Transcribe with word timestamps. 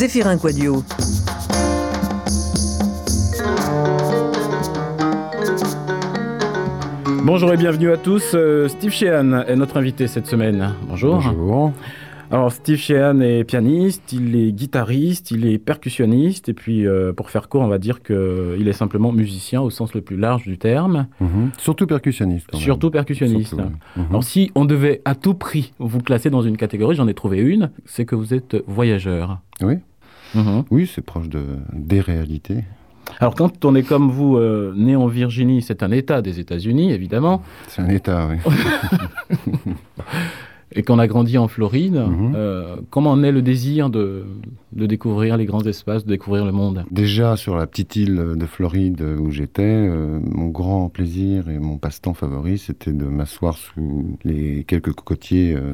Zéphirin 0.00 0.38
Quadio. 0.38 0.82
Bonjour 7.22 7.52
et 7.52 7.58
bienvenue 7.58 7.92
à 7.92 7.98
tous. 7.98 8.32
Euh, 8.32 8.68
Steve 8.68 8.92
Sheehan 8.92 9.42
est 9.46 9.56
notre 9.56 9.76
invité 9.76 10.06
cette 10.06 10.26
semaine. 10.26 10.72
Bonjour. 10.88 11.16
Bonjour. 11.16 11.74
Alors 12.30 12.50
Steve 12.50 12.78
Sheehan 12.78 13.20
est 13.20 13.44
pianiste, 13.44 14.10
il 14.14 14.36
est 14.36 14.52
guitariste, 14.52 15.32
il 15.32 15.44
est 15.44 15.58
percussionniste 15.58 16.48
et 16.48 16.54
puis 16.54 16.86
euh, 16.86 17.12
pour 17.12 17.28
faire 17.28 17.50
court 17.50 17.60
on 17.60 17.68
va 17.68 17.78
dire 17.78 18.02
qu'il 18.02 18.66
est 18.66 18.72
simplement 18.72 19.12
musicien 19.12 19.60
au 19.60 19.68
sens 19.68 19.92
le 19.92 20.00
plus 20.00 20.16
large 20.16 20.44
du 20.44 20.56
terme. 20.56 21.08
Mhm. 21.20 21.50
Surtout 21.58 21.86
percussionniste. 21.86 22.46
quand 22.50 22.56
même. 22.56 22.64
Surtout 22.64 22.90
percussionniste. 22.90 23.48
Surtout, 23.48 23.64
oui. 23.64 24.02
Mhm. 24.02 24.06
Alors 24.08 24.24
si 24.24 24.50
on 24.54 24.64
devait 24.64 25.02
à 25.04 25.14
tout 25.14 25.34
prix 25.34 25.74
vous 25.78 26.00
classer 26.00 26.30
dans 26.30 26.40
une 26.40 26.56
catégorie, 26.56 26.96
j'en 26.96 27.06
ai 27.06 27.14
trouvé 27.14 27.36
une, 27.38 27.70
c'est 27.84 28.06
que 28.06 28.14
vous 28.14 28.32
êtes 28.32 28.56
voyageur. 28.66 29.40
Oui, 29.60 29.74
Mhm. 30.34 30.64
oui 30.70 30.90
c'est 30.92 31.02
proche 31.02 31.28
de, 31.28 31.42
des 31.72 32.00
réalités. 32.00 32.64
Alors 33.18 33.34
quand 33.34 33.64
on 33.64 33.74
est 33.74 33.82
comme 33.82 34.10
vous, 34.10 34.36
euh, 34.36 34.72
né 34.76 34.94
en 34.94 35.06
Virginie, 35.08 35.62
c'est 35.62 35.82
un 35.82 35.90
État 35.90 36.22
des 36.22 36.38
États-Unis 36.38 36.92
évidemment, 36.92 37.42
C'est 37.66 37.82
un 37.82 37.88
état, 37.88 38.28
oui. 38.30 38.36
et 40.72 40.82
qu'on 40.84 41.00
a 41.00 41.08
grandi 41.08 41.36
en 41.36 41.48
Floride, 41.48 41.96
Mhm. 41.96 42.32
euh, 42.36 42.76
comment 42.90 43.16
naît 43.16 43.32
le 43.32 43.42
désir 43.42 43.90
de, 43.90 44.24
de 44.72 44.86
découvrir 44.86 45.36
les 45.36 45.44
grands 45.44 45.64
espaces, 45.64 46.04
de 46.04 46.10
découvrir 46.10 46.44
le 46.44 46.52
monde? 46.52 46.84
Déjà 46.92 47.36
sur 47.36 47.56
la 47.56 47.66
petite 47.66 47.96
île 47.96 48.34
de 48.36 48.46
Floride 48.46 49.02
où 49.18 49.30
j'étais, 49.32 49.62
euh, 49.64 50.20
mon 50.22 50.46
grand 50.46 50.88
plaisir 50.88 51.48
et 51.48 51.58
mon 51.58 51.76
passe-temps 51.78 52.14
favori, 52.14 52.58
c'était 52.58 52.92
de 52.92 53.04
m'asseoir 53.06 53.56
sous 53.58 54.16
les 54.22 54.62
quelques 54.62 54.92
cocotiers 54.92 55.56
euh, 55.56 55.72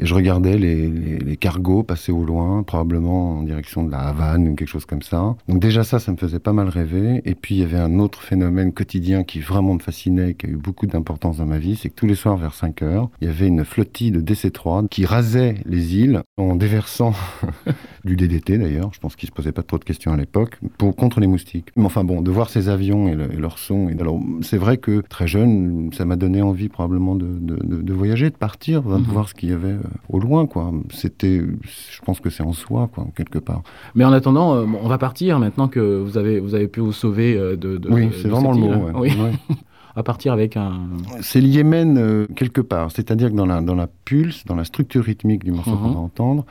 et 0.00 0.06
je 0.06 0.14
regardais 0.14 0.56
les, 0.58 0.88
les- 0.88 1.18
les 1.18 1.36
cargos 1.36 1.82
passer 1.82 2.10
au 2.10 2.24
loin, 2.24 2.62
probablement 2.62 3.38
en 3.38 3.42
direction 3.42 3.84
de 3.84 3.90
la 3.90 4.00
Havane 4.00 4.48
ou 4.48 4.54
quelque 4.54 4.68
chose 4.68 4.86
comme 4.86 5.02
ça. 5.02 5.36
Donc 5.48 5.60
déjà 5.60 5.84
ça, 5.84 5.98
ça 5.98 6.10
me 6.10 6.16
faisait 6.16 6.38
pas 6.38 6.52
mal 6.52 6.68
rêver. 6.68 7.20
Et 7.24 7.34
puis 7.34 7.56
il 7.56 7.60
y 7.60 7.64
avait 7.64 7.78
un 7.78 7.98
autre 7.98 8.22
phénomène 8.22 8.72
quotidien 8.72 9.22
qui 9.24 9.40
vraiment 9.40 9.74
me 9.74 9.78
fascinait, 9.80 10.34
qui 10.34 10.46
a 10.46 10.48
eu 10.48 10.56
beaucoup 10.56 10.86
d'importance 10.86 11.36
dans 11.38 11.46
ma 11.46 11.58
vie, 11.58 11.76
c'est 11.76 11.90
que 11.90 11.94
tous 11.94 12.06
les 12.06 12.14
soirs 12.14 12.36
vers 12.36 12.54
5 12.54 12.82
heures, 12.82 13.08
il 13.20 13.28
y 13.28 13.30
avait 13.30 13.46
une 13.46 13.64
flottille 13.64 14.10
de 14.10 14.20
DC-3 14.20 14.88
qui 14.88 15.04
rasait 15.04 15.56
les 15.66 15.96
îles 15.96 16.22
en 16.38 16.56
déversant 16.56 17.12
du 18.04 18.16
DDT 18.16 18.58
d'ailleurs, 18.58 18.90
je 18.94 19.00
pense 19.00 19.16
qu'il 19.16 19.28
se 19.28 19.32
posait 19.34 19.52
pas 19.52 19.62
trop 19.62 19.78
de 19.78 19.84
questions 19.84 20.12
à 20.12 20.16
l'époque, 20.16 20.58
pour 20.78 20.96
contre 20.96 21.20
les 21.20 21.26
moustiques. 21.26 21.68
Mais 21.76 21.84
enfin 21.84 22.04
bon, 22.04 22.22
de 22.22 22.30
voir 22.30 22.48
ces 22.48 22.68
avions 22.68 23.08
et, 23.08 23.14
le- 23.14 23.32
et 23.32 23.36
leur 23.36 23.58
son, 23.58 23.88
et 23.88 24.00
alors 24.00 24.20
c'est 24.42 24.56
vrai 24.56 24.78
que 24.78 25.02
très 25.08 25.26
jeune, 25.26 25.90
ça 25.92 26.04
m'a 26.04 26.16
donné 26.16 26.40
envie 26.42 26.68
probablement 26.68 27.14
de, 27.14 27.26
de, 27.26 27.56
de- 27.62 27.82
de 27.82 27.92
voyager, 27.92 28.30
de 28.30 28.36
partir, 28.36 28.82
de 28.82 28.88
Mhm. 28.96 29.02
voir 29.02 29.28
ce 29.28 29.34
qu'il 29.34 29.50
y 29.50 29.52
avait 29.52 29.68
euh, 29.72 29.80
au 30.08 30.18
loin, 30.18 30.46
quoi. 30.46 30.72
C'était, 30.92 31.38
je 31.62 32.00
pense 32.04 32.20
que 32.20 32.30
c'est 32.30 32.42
en 32.42 32.52
soi, 32.52 32.88
quoi, 32.92 33.06
quelque 33.16 33.38
part. 33.38 33.62
Mais 33.94 34.04
en 34.04 34.12
attendant, 34.12 34.54
euh, 34.54 34.66
on 34.82 34.88
va 34.88 34.98
partir 34.98 35.38
maintenant 35.38 35.68
que 35.68 35.80
vous 35.98 36.18
avez, 36.18 36.40
vous 36.40 36.54
avez 36.54 36.68
pu 36.68 36.80
vous 36.80 36.92
sauver 36.92 37.36
euh, 37.36 37.56
de, 37.56 37.76
de 37.76 37.88
oui, 37.90 38.10
c'est 38.20 38.28
vraiment 38.28 38.52
le 38.52 38.58
mot. 38.58 38.68
ouais. 38.74 38.92
Oui, 38.94 39.08
Ouais. 39.20 39.32
à 39.96 40.02
partir 40.02 40.32
avec 40.32 40.56
un. 40.56 40.72
C'est 41.20 41.40
le 41.40 41.48
Yémen 41.48 41.98
euh, 41.98 42.26
quelque 42.36 42.60
part, 42.60 42.90
c'est-à-dire 42.92 43.30
que 43.30 43.34
dans 43.36 43.46
la, 43.46 43.60
dans 43.60 43.74
la 43.74 43.88
pulse, 44.04 44.44
dans 44.46 44.54
la 44.54 44.64
structure 44.64 45.04
rythmique 45.04 45.44
du 45.44 45.50
morceau 45.52 45.72
Mhm. 45.72 45.78
qu'on 45.82 45.90
va 45.90 45.98
entendre, 46.00 46.46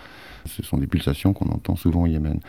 ce 0.46 0.62
sont 0.64 0.78
des 0.78 0.88
pulsations 0.88 1.34
qu'on 1.34 1.50
entend 1.50 1.76
souvent 1.76 2.04
au 2.04 2.08
Yémen. 2.08 2.40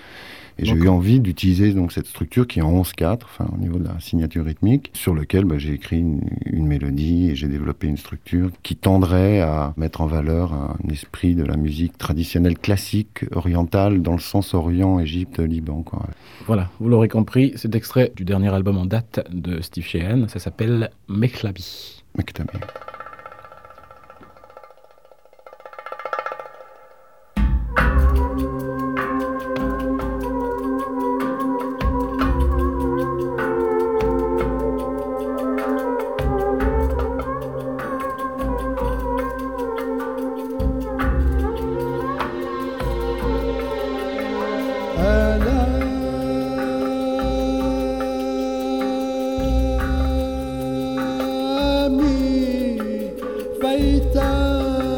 Et 0.60 0.66
j'ai 0.66 0.74
eu 0.74 0.88
envie 0.88 1.20
d'utiliser 1.20 1.72
donc 1.72 1.90
cette 1.90 2.06
structure 2.06 2.46
qui 2.46 2.58
est 2.58 2.62
en 2.62 2.82
11-4, 2.82 3.20
enfin 3.24 3.48
au 3.50 3.56
niveau 3.56 3.78
de 3.78 3.84
la 3.84 3.98
signature 3.98 4.44
rythmique, 4.44 4.90
sur 4.92 5.14
lequel 5.14 5.46
bah, 5.46 5.56
j'ai 5.56 5.72
écrit 5.72 6.00
une, 6.00 6.20
une 6.44 6.66
mélodie 6.66 7.30
et 7.30 7.34
j'ai 7.34 7.48
développé 7.48 7.86
une 7.86 7.96
structure 7.96 8.50
qui 8.62 8.76
tendrait 8.76 9.40
à 9.40 9.72
mettre 9.78 10.02
en 10.02 10.06
valeur 10.06 10.52
un 10.52 10.76
esprit 10.90 11.34
de 11.34 11.44
la 11.44 11.56
musique 11.56 11.96
traditionnelle 11.96 12.58
classique 12.58 13.24
orientale 13.34 14.02
dans 14.02 14.12
le 14.12 14.20
sens 14.20 14.52
Orient, 14.52 15.00
Égypte, 15.00 15.38
Liban. 15.38 15.82
Quoi. 15.82 16.06
Voilà, 16.46 16.68
vous 16.78 16.90
l'aurez 16.90 17.08
compris, 17.08 17.52
c'est 17.56 17.74
extrait 17.74 18.12
du 18.14 18.26
dernier 18.26 18.52
album 18.52 18.76
en 18.76 18.84
date 18.84 19.26
de 19.32 19.62
Steve 19.62 19.86
Sheehan. 19.86 20.28
Ça 20.28 20.40
s'appelle 20.40 20.90
Mechlabi. 21.08 22.02
Mektabi. 22.18 22.58
بتعدى 53.98 54.90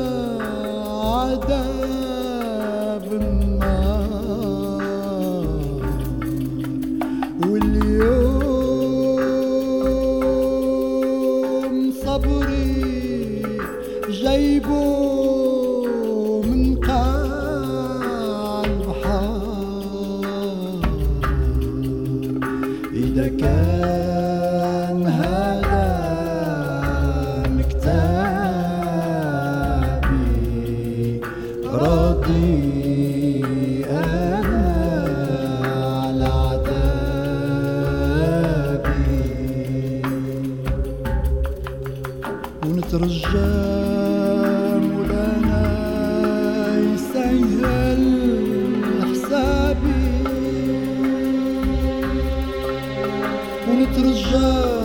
je 54.15 54.82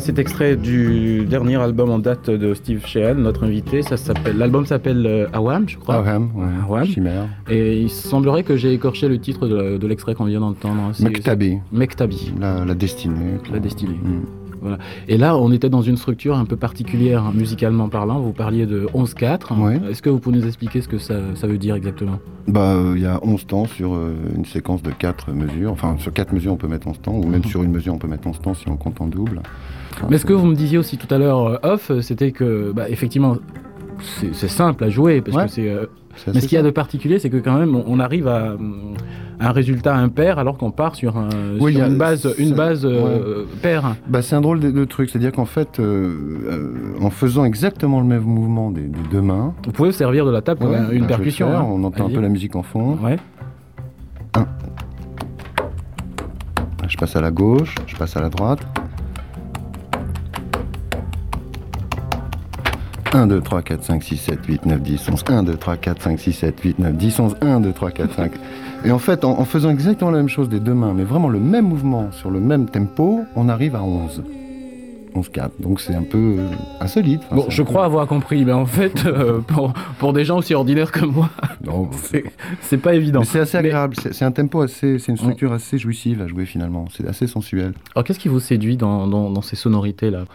Voilà, 0.00 0.14
c'est 0.14 0.18
extrait 0.18 0.56
du 0.56 1.26
dernier 1.26 1.56
album 1.56 1.90
en 1.90 1.98
date 1.98 2.30
de 2.30 2.54
Steve 2.54 2.86
Sheehan, 2.86 3.16
notre 3.16 3.44
invité. 3.44 3.82
Ça 3.82 3.98
s'appelle, 3.98 4.38
l'album 4.38 4.64
s'appelle 4.64 5.04
euh, 5.06 5.26
Awam, 5.34 5.68
je 5.68 5.76
crois. 5.76 5.96
Aham, 5.96 6.30
ouais. 6.34 6.46
Awam. 6.64 6.86
Chimère. 6.86 7.28
Et 7.50 7.78
il 7.82 7.90
semblerait 7.90 8.42
que 8.42 8.56
j'ai 8.56 8.72
écorché 8.72 9.08
le 9.08 9.18
titre 9.18 9.46
de, 9.46 9.76
de 9.76 9.86
l'extrait 9.86 10.14
qu'on 10.14 10.24
vient 10.24 10.40
d'entendre. 10.40 10.90
C'est- 10.94 11.04
Mektabi, 11.04 11.58
Mektabi. 11.70 12.32
la, 12.40 12.64
la 12.64 12.74
destinée. 12.74 13.36
La 13.52 13.58
destinée. 13.58 13.98
Mm. 14.02 14.70
Et 15.08 15.18
là, 15.18 15.36
on 15.36 15.52
était 15.52 15.68
dans 15.70 15.80
une 15.82 15.96
structure 15.98 16.36
un 16.36 16.44
peu 16.46 16.56
particulière, 16.56 17.24
hein, 17.24 17.32
musicalement 17.34 17.88
parlant. 17.90 18.20
Vous 18.20 18.32
parliez 18.32 18.64
de 18.66 18.86
11-4. 18.94 19.58
Ouais. 19.58 19.80
Est-ce 19.90 20.00
que 20.02 20.08
vous 20.10 20.18
pouvez 20.18 20.36
nous 20.38 20.46
expliquer 20.46 20.80
ce 20.80 20.88
que 20.88 20.98
ça, 20.98 21.14
ça 21.34 21.46
veut 21.46 21.58
dire 21.58 21.74
exactement? 21.74 22.18
Bah, 22.48 22.72
euh, 22.74 22.92
il 22.96 23.02
y 23.02 23.06
a 23.06 23.20
11 23.22 23.46
temps 23.46 23.66
sur 23.66 23.94
euh, 23.94 24.14
une 24.34 24.44
séquence 24.46 24.82
de 24.82 24.90
4 24.92 25.32
mesures. 25.32 25.72
Enfin, 25.72 25.96
sur 25.98 26.12
4 26.12 26.32
mesures, 26.32 26.52
on 26.54 26.56
peut 26.56 26.68
mettre 26.68 26.86
11 26.88 27.00
temps, 27.02 27.14
ou 27.16 27.24
même 27.26 27.40
Mhm. 27.40 27.46
sur 27.46 27.62
une 27.62 27.70
mesure, 27.70 27.92
on 27.94 27.98
peut 27.98 28.08
mettre 28.08 28.26
11 28.26 28.40
temps 28.40 28.54
si 28.54 28.66
on 28.68 28.76
compte 28.76 29.00
en 29.02 29.06
double. 29.06 29.40
Enfin, 30.00 30.08
Mais 30.10 30.18
ce 30.18 30.24
que 30.24 30.32
vous 30.32 30.46
me 30.46 30.54
disiez 30.54 30.78
aussi 30.78 30.96
tout 30.96 31.12
à 31.14 31.18
l'heure 31.18 31.46
euh, 31.46 31.56
off, 31.74 31.90
euh, 31.90 32.00
c'était 32.00 32.32
que, 32.32 32.72
bah, 32.72 32.88
effectivement, 32.88 33.36
c'est 34.00 34.32
simple 34.48 34.82
à 34.84 34.88
jouer, 34.88 35.20
parce 35.20 35.36
Ouais. 35.36 35.44
que 35.44 35.50
c'est. 35.50 35.68
euh, 35.68 35.86
Mais 36.32 36.40
ce 36.40 36.48
qu'il 36.48 36.56
y 36.56 36.58
a 36.58 36.62
de 36.62 36.70
particulier, 36.70 37.18
c'est 37.18 37.28
que 37.30 37.36
quand 37.36 37.58
même, 37.58 37.76
on, 37.76 38.00
arrive 38.00 38.26
à, 38.28 38.56
un 39.42 39.52
résultat 39.52 39.94
impair 39.94 40.38
alors 40.38 40.56
qu'on 40.58 40.70
part 40.70 40.94
sur, 40.94 41.16
un- 41.18 41.28
Oui, 41.60 41.78
une 41.78 41.96
base, 41.98 42.34
une 42.38 42.48
c'est- 42.48 42.54
base 42.54 42.84
euh, 42.84 43.44
paire. 43.62 43.94
Bah, 44.08 44.20
c'est 44.22 44.34
un 44.36 44.40
drôle 44.40 44.60
de, 44.60 44.70
de 44.70 44.84
truc, 44.86 45.08
c'est-à-dire 45.10 45.32
qu'en 45.32 45.44
fait, 45.44 45.78
euh, 45.80 46.94
en 47.00 47.10
faisant 47.10 47.44
exactement 47.44 48.00
le 48.00 48.06
même 48.06 48.22
mouvement 48.22 48.70
des, 48.70 48.82
des 48.82 48.98
deux 49.10 49.20
mains, 49.22 49.54
Vous 49.64 49.72
pouvez 49.72 49.90
vous 49.90 49.94
servir 49.96 50.24
de 50.26 50.30
la 50.30 50.40
table 50.42 50.60
comme 50.60 50.70
ouais, 50.70 50.76
un- 50.78 50.88
bah, 50.88 50.92
une 50.94 51.02
le 51.02 51.06
percussion. 51.06 51.48
faire, 51.48 51.60
hein. 51.60 51.66
on 51.70 51.84
entend 51.84 52.06
un 52.06 52.10
peu 52.10 52.20
la 52.20 52.28
musique 52.28 52.56
en 52.56 52.62
fond. 52.62 52.96
Ouais. 53.02 53.16
Je 56.88 56.96
passe 56.96 57.14
à 57.16 57.20
la 57.20 57.30
gauche, 57.30 57.74
je 57.86 57.96
passe 57.96 58.16
à 58.16 58.20
la 58.20 58.28
droite. 58.30 58.60
1, 63.12 63.26
2, 63.26 63.40
3, 63.40 63.62
4, 63.62 63.82
5, 63.84 64.02
6, 64.04 64.16
7, 64.16 64.46
8, 64.46 64.66
9, 64.66 64.80
10, 64.82 65.08
11. 65.10 65.24
1, 65.28 65.42
2, 65.42 65.56
3, 65.56 65.76
4, 65.76 66.02
5, 66.02 66.18
6, 66.20 66.32
7, 66.32 66.60
8, 66.60 66.78
9, 66.78 66.92
10, 66.96 67.18
11. 67.20 67.36
1, 67.40 67.60
2, 67.60 67.72
3, 67.72 67.90
4, 67.90 68.14
5. 68.14 68.32
Et 68.84 68.90
en 68.92 68.98
fait, 68.98 69.24
en, 69.24 69.38
en 69.40 69.44
faisant 69.44 69.70
exactement 69.70 70.12
la 70.12 70.18
même 70.18 70.28
chose 70.28 70.48
des 70.48 70.60
deux 70.60 70.74
mains, 70.74 70.94
mais 70.94 71.02
vraiment 71.04 71.28
le 71.28 71.40
même 71.40 71.66
mouvement 71.68 72.12
sur 72.12 72.30
le 72.30 72.38
même 72.40 72.66
tempo, 72.66 73.22
on 73.34 73.48
arrive 73.48 73.74
à 73.74 73.82
11. 73.82 74.22
11, 75.12 75.28
4. 75.28 75.60
Donc 75.60 75.80
c'est 75.80 75.94
un 75.96 76.04
peu 76.04 76.36
insolite. 76.80 77.20
Enfin, 77.26 77.36
Bon, 77.36 77.46
je 77.48 77.62
peu- 77.62 77.64
crois 77.68 77.84
avoir 77.84 78.06
compris, 78.06 78.44
mais 78.44 78.52
en 78.52 78.64
fait, 78.64 79.04
euh, 79.06 79.40
pour, 79.46 79.72
pour 79.98 80.12
des 80.12 80.24
gens 80.24 80.38
aussi 80.38 80.54
ordinaires 80.54 80.92
que 80.92 81.04
moi, 81.04 81.28
c'est 82.60 82.78
pas 82.78 82.94
évident. 82.94 83.24
c'est 83.24 83.40
assez 83.40 83.58
Mais- 83.60 83.70
agréable. 83.70 83.96
C'est 84.00 84.14
c'est 84.14 84.24
un 84.24 84.30
tempo 84.30 84.60
assez. 84.62 85.00
C'est 85.00 85.10
une 85.10 85.18
structure 85.18 85.52
assez 85.52 85.78
jouissive 85.78 86.22
à 86.22 86.28
jouer 86.28 86.46
finalement. 86.46 86.84
C'est 86.96 87.08
assez 87.08 87.26
sensuel. 87.26 87.72
Alors, 87.96 88.04
qu'est-ce 88.04 88.20
qui 88.20 88.28
vous 88.28 88.38
séduit 88.38 88.76
dans, 88.76 89.08
dans, 89.08 89.30
dans 89.30 89.42
ces 89.42 89.56
sonorités-là? 89.56 90.26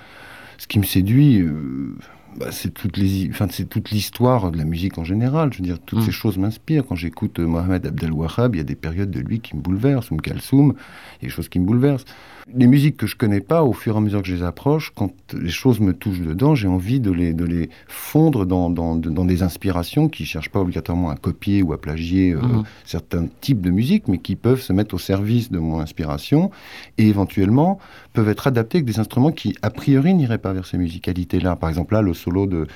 Ce 0.57 0.67
qui 0.67 0.79
me 0.79 0.83
séduit, 0.85 1.39
euh, 1.39 1.95
bah, 2.37 2.51
c'est 2.51 2.73
toutes 2.73 2.97
les, 2.97 3.29
enfin, 3.29 3.47
c'est 3.49 3.65
toute 3.69 3.91
l'histoire 3.91 4.51
de 4.51 4.57
la 4.57 4.65
musique 4.65 4.97
en 4.97 5.03
général. 5.03 5.51
Je 5.53 5.59
veux 5.59 5.63
dire, 5.63 5.79
toutes 5.79 5.99
Mm. 5.99 6.05
ces 6.05 6.11
choses 6.11 6.37
m'inspirent. 6.37 6.85
Quand 6.85 6.95
j'écoute 6.95 7.39
euh, 7.39 7.45
Mohamed 7.47 7.85
Abdel 7.85 8.11
Wahab, 8.11 8.55
il 8.55 8.57
y 8.57 8.61
a 8.61 8.65
des 8.65 8.75
périodes 8.75 9.11
de 9.11 9.19
lui 9.19 9.39
qui 9.39 9.55
me 9.55 9.61
bouleversent. 9.61 10.11
Ou 10.11 10.17
Kalsoum, 10.17 10.73
il 11.19 11.23
y 11.23 11.25
a 11.25 11.29
des 11.29 11.29
choses 11.29 11.49
qui 11.49 11.59
me 11.59 11.65
bouleversent. 11.65 12.05
Les 12.53 12.67
musiques 12.67 12.97
que 12.97 13.07
je 13.07 13.15
connais 13.15 13.41
pas, 13.41 13.63
au 13.63 13.73
fur 13.73 13.95
et 13.95 13.97
à 13.97 14.01
mesure 14.01 14.21
que 14.21 14.27
je 14.27 14.35
les 14.35 14.43
approche, 14.43 14.91
quand 14.95 15.11
les 15.33 15.49
choses 15.49 15.79
me 15.79 15.93
touchent 15.93 16.19
dedans, 16.21 16.53
j'ai 16.53 16.67
envie 16.67 16.99
de 16.99 17.09
les, 17.09 17.33
de 17.33 17.43
les 17.43 17.71
fondre 17.87 18.45
dans, 18.45 18.69
dans, 18.69 18.95
dans 18.95 19.25
des 19.25 19.41
inspirations 19.41 20.09
qui 20.09 20.25
cherchent 20.25 20.51
pas 20.51 20.59
obligatoirement 20.59 21.09
à 21.09 21.15
copier 21.15 21.63
ou 21.63 21.73
à 21.73 21.81
plagier 21.81 22.33
euh, 22.33 22.41
Mhm. 22.41 22.63
certains 22.85 23.25
types 23.41 23.61
de 23.61 23.71
musique, 23.71 24.07
mais 24.07 24.19
qui 24.19 24.35
peuvent 24.35 24.61
se 24.61 24.73
mettre 24.73 24.93
au 24.93 24.99
service 24.99 25.51
de 25.51 25.57
mon 25.57 25.79
inspiration 25.79 26.51
et 26.99 27.07
éventuellement 27.07 27.79
peuvent 28.13 28.29
être 28.29 28.45
adaptés 28.45 28.77
avec 28.77 28.85
des 28.85 28.99
instruments 28.99 29.31
qui, 29.31 29.55
a 29.63 29.71
priori, 29.71 30.13
n'iraient 30.13 30.37
pas 30.37 30.53
vers 30.53 30.67
ces 30.67 30.77
musicalités-là. 30.77 31.55
Par 31.55 31.69
exemple, 31.69 31.95
là, 31.95 32.03
le 32.03 32.13
solo 32.13 32.45
de 32.45 32.67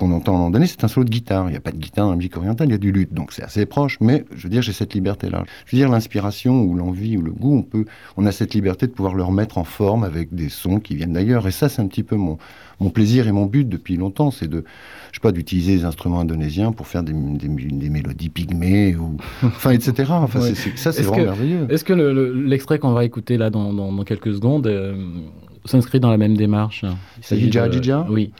qu'on 0.00 0.12
entend 0.12 0.32
à 0.32 0.34
un 0.36 0.38
moment 0.38 0.50
donné, 0.50 0.66
c'est 0.66 0.82
un 0.82 0.88
solo 0.88 1.04
de 1.04 1.10
guitare. 1.10 1.48
Il 1.48 1.52
n'y 1.52 1.56
a 1.56 1.60
pas 1.60 1.70
de 1.72 1.76
guitare 1.76 2.06
dans 2.06 2.10
la 2.12 2.16
musique 2.16 2.36
orientale, 2.36 2.68
il 2.68 2.72
y 2.72 2.74
a 2.74 2.78
du 2.78 2.90
luth. 2.90 3.12
Donc 3.12 3.32
c'est 3.32 3.42
assez 3.42 3.66
proche, 3.66 3.98
mais 4.00 4.24
je 4.34 4.42
veux 4.44 4.48
dire, 4.48 4.62
j'ai 4.62 4.72
cette 4.72 4.94
liberté-là. 4.94 5.44
Je 5.66 5.76
veux 5.76 5.80
dire, 5.82 5.90
l'inspiration 5.90 6.62
ou 6.64 6.74
l'envie 6.74 7.16
ou 7.18 7.22
le 7.22 7.32
goût, 7.32 7.58
on, 7.58 7.62
peut, 7.62 7.84
on 8.16 8.24
a 8.26 8.32
cette 8.32 8.54
liberté 8.54 8.86
de 8.86 8.92
pouvoir 8.92 9.14
le 9.14 9.22
remettre 9.22 9.58
en 9.58 9.64
forme 9.64 10.02
avec 10.04 10.34
des 10.34 10.48
sons 10.48 10.80
qui 10.80 10.96
viennent 10.96 11.12
d'ailleurs. 11.12 11.46
Et 11.46 11.50
ça, 11.52 11.68
c'est 11.68 11.82
un 11.82 11.86
petit 11.86 12.02
peu 12.02 12.16
mon, 12.16 12.38
mon 12.80 12.88
plaisir 12.90 13.28
et 13.28 13.32
mon 13.32 13.44
but 13.46 13.68
depuis 13.68 13.96
longtemps, 13.96 14.30
c'est 14.30 14.48
de, 14.48 14.64
je 15.12 15.18
sais 15.18 15.20
pas, 15.22 15.32
d'utiliser 15.32 15.76
des 15.76 15.84
instruments 15.84 16.20
indonésiens 16.20 16.72
pour 16.72 16.86
faire 16.86 17.02
des, 17.02 17.12
des, 17.12 17.48
des 17.48 17.88
mélodies 17.90 18.30
pygmées, 18.30 18.96
ou, 18.96 19.18
enfin, 19.44 19.70
etc. 19.70 20.10
Enfin, 20.12 20.40
Ouais. 20.40 20.54
c'est- 20.54 20.70
c'est- 20.70 20.78
ça, 20.78 20.92
c'est 20.92 21.02
vraiment 21.02 21.18
que- 21.18 21.28
merveilleux. 21.28 21.66
Est-ce 21.68 21.84
que 21.84 21.92
le- 21.92 22.12
le- 22.14 22.32
l'extrait 22.42 22.78
qu'on 22.78 22.92
va 22.92 23.04
écouter 23.04 23.36
là 23.36 23.50
dans, 23.50 23.72
dans, 23.74 23.92
dans 23.92 24.04
quelques 24.04 24.32
secondes 24.34 24.66
euh, 24.66 24.94
s'inscrit 25.66 26.00
dans 26.00 26.10
la 26.10 26.16
même 26.16 26.36
démarche? 26.36 26.84
Il 27.18 27.24
s'agit 27.24 27.46
de- 27.50 28.10
Oui. 28.10 28.32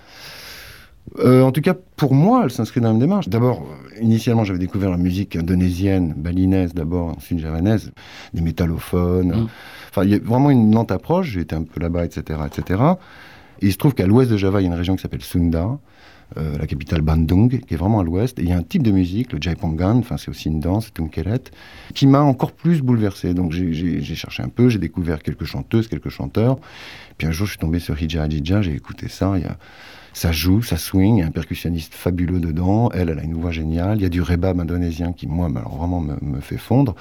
Euh, 1.18 1.42
en 1.42 1.50
tout 1.50 1.60
cas, 1.60 1.74
pour 1.96 2.14
moi, 2.14 2.42
elle 2.44 2.50
s'inscrit 2.50 2.80
dans 2.80 2.88
la 2.88 2.92
même 2.94 3.00
démarche. 3.00 3.28
D'abord, 3.28 3.62
euh, 3.62 4.00
initialement, 4.02 4.44
j'avais 4.44 4.58
découvert 4.58 4.90
la 4.90 4.96
musique 4.96 5.34
indonésienne, 5.36 6.14
balinaise 6.16 6.72
d'abord, 6.72 7.08
ensuite 7.16 7.40
javanaise, 7.40 7.90
des 8.32 8.40
métallophones. 8.40 9.42
Mm. 9.42 9.48
Enfin, 9.90 10.04
il 10.04 10.10
y 10.10 10.14
a 10.14 10.18
vraiment 10.18 10.50
une 10.50 10.72
lente 10.72 10.92
approche. 10.92 11.30
J'ai 11.30 11.40
été 11.40 11.56
un 11.56 11.64
peu 11.64 11.80
là-bas, 11.80 12.04
etc., 12.04 12.40
etc. 12.46 12.82
Et 13.60 13.66
il 13.66 13.72
se 13.72 13.76
trouve 13.76 13.94
qu'à 13.94 14.06
l'ouest 14.06 14.30
de 14.30 14.36
Java, 14.36 14.60
il 14.60 14.64
y 14.64 14.66
a 14.66 14.70
une 14.70 14.78
région 14.78 14.94
qui 14.94 15.02
s'appelle 15.02 15.22
Sunda, 15.22 15.78
euh, 16.36 16.56
la 16.58 16.66
capitale 16.68 17.02
Bandung, 17.02 17.60
qui 17.60 17.74
est 17.74 17.76
vraiment 17.76 17.98
à 17.98 18.04
l'ouest. 18.04 18.38
Et 18.38 18.42
il 18.42 18.48
y 18.48 18.52
a 18.52 18.56
un 18.56 18.62
type 18.62 18.84
de 18.84 18.92
musique, 18.92 19.32
le 19.32 19.38
jaipongan, 19.40 19.98
enfin 19.98 20.16
c'est 20.16 20.30
aussi 20.30 20.48
une 20.48 20.60
danse, 20.60 20.86
c'est 20.86 21.02
une 21.02 21.10
keret, 21.10 21.42
qui 21.92 22.06
m'a 22.06 22.20
encore 22.22 22.52
plus 22.52 22.82
bouleversé. 22.82 23.34
Donc 23.34 23.50
j'ai- 23.50 24.00
cherché 24.14 24.42
un 24.42 24.48
peu, 24.48 24.68
j'ai 24.68 24.78
découvert 24.78 25.22
quelques 25.22 25.44
chanteuses, 25.44 25.88
quelques 25.88 26.08
chanteurs. 26.08 26.58
Puis 27.18 27.26
un 27.26 27.32
jour, 27.32 27.46
je 27.46 27.52
suis 27.52 27.58
tombé 27.58 27.80
sur 27.80 28.00
Hija 28.00 28.22
Hadija, 28.22 28.62
j'ai 28.62 28.74
écouté 28.74 29.08
ça. 29.08 29.32
Il 29.36 29.42
y 29.42 29.46
a, 29.46 29.56
ça 30.12 30.32
joue, 30.32 30.62
ça 30.62 30.76
swing, 30.76 31.16
il 31.16 31.20
y 31.20 31.22
a 31.22 31.26
un 31.26 31.30
percussionniste 31.30 31.94
fabuleux 31.94 32.40
dedans. 32.40 32.90
Elle, 32.92 33.10
elle 33.10 33.18
a 33.18 33.22
une 33.22 33.34
voix 33.34 33.50
géniale. 33.50 33.98
Il 33.98 34.02
y 34.02 34.06
a 34.06 34.08
du 34.08 34.22
rebab 34.22 34.60
indonésien 34.60 35.12
qui, 35.12 35.26
moi, 35.26 35.48
alors 35.54 35.76
vraiment 35.76 36.00
me, 36.00 36.16
me 36.20 36.40
fait 36.40 36.58
fondre. 36.58 36.94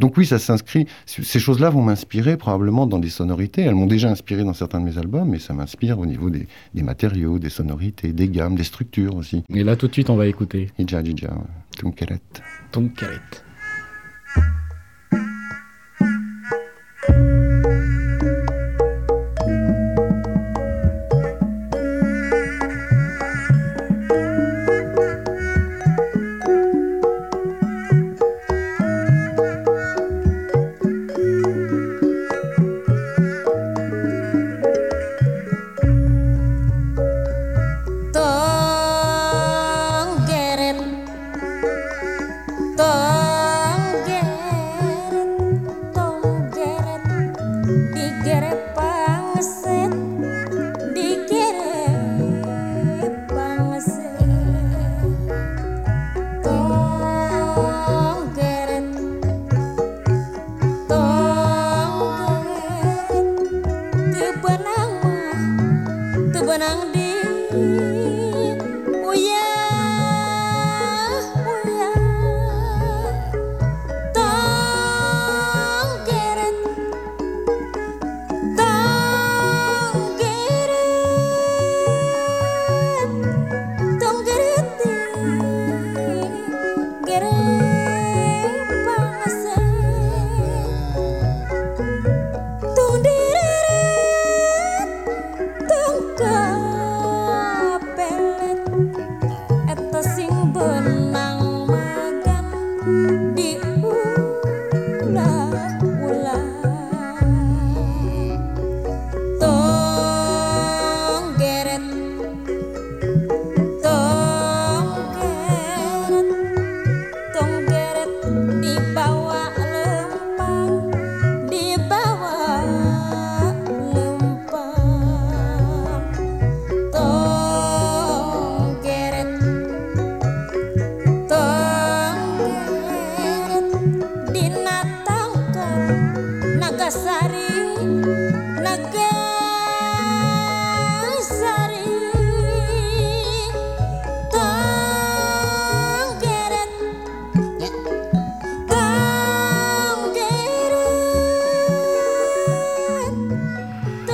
Donc 0.00 0.16
oui, 0.16 0.26
ça 0.26 0.38
s'inscrit. 0.38 0.86
Ces 1.06 1.38
choses-là 1.38 1.70
vont 1.70 1.82
m'inspirer 1.82 2.36
probablement 2.36 2.86
dans 2.86 2.98
des 2.98 3.10
sonorités. 3.10 3.62
Elles 3.62 3.74
m'ont 3.74 3.86
déjà 3.86 4.10
inspiré 4.10 4.44
dans 4.44 4.54
certains 4.54 4.80
de 4.80 4.84
mes 4.84 4.98
albums, 4.98 5.28
mais 5.28 5.38
ça 5.38 5.54
m'inspire 5.54 5.98
au 5.98 6.06
niveau 6.06 6.30
des, 6.30 6.46
des 6.74 6.82
matériaux, 6.82 7.38
des 7.38 7.50
sonorités, 7.50 8.12
des 8.12 8.28
gammes, 8.28 8.56
des 8.56 8.64
structures 8.64 9.16
aussi. 9.16 9.44
Et 9.54 9.64
là, 9.64 9.76
tout 9.76 9.88
de 9.88 9.92
suite, 9.92 10.10
on 10.10 10.16
va 10.16 10.26
écouter 10.26 10.70
ouais. 10.78 12.18
Tunkeret. 12.72 13.51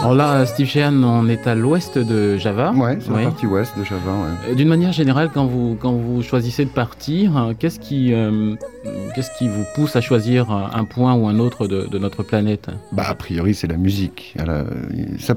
Alors 0.09 0.17
là, 0.17 0.47
Steve 0.47 0.67
Sheehan, 0.69 1.03
on 1.05 1.29
est 1.29 1.47
à 1.47 1.55
l'ouest 1.55 1.99
de 1.99 2.39
Java. 2.39 2.73
Ouais, 2.73 2.97
c'est 2.99 3.11
Oui. 3.11 3.25
la 3.25 3.29
partie 3.31 3.45
ouest 3.45 3.79
de 3.79 3.85
Java. 3.85 4.11
ouais. 4.11 4.53
Euh, 4.53 4.55
D'une 4.55 4.69
manière 4.69 4.91
générale, 4.93 5.29
quand 5.35 5.45
vous, 5.45 5.77
quand 5.79 5.93
vous 5.93 6.23
choisissez 6.23 6.65
de 6.65 6.71
partir, 6.71 7.37
euh, 7.37 7.53
qu'est-ce 7.59 7.79
qui, 7.79 8.15
euh, 8.15 8.55
qu'est-ce 9.15 9.31
qui 9.37 9.49
vous 9.49 9.65
pousse 9.75 9.97
à 9.97 10.01
choisir 10.01 10.51
un 10.51 10.85
point 10.85 11.13
ou 11.13 11.29
un 11.29 11.39
autre 11.39 11.67
de, 11.67 11.87
de 11.93 11.99
notre 11.99 12.23
planète? 12.23 12.71
Bah, 12.93 13.05
a 13.07 13.15
priori, 13.15 13.55
c'est 13.55 13.67
la 13.67 13.77
musique. 13.77 14.35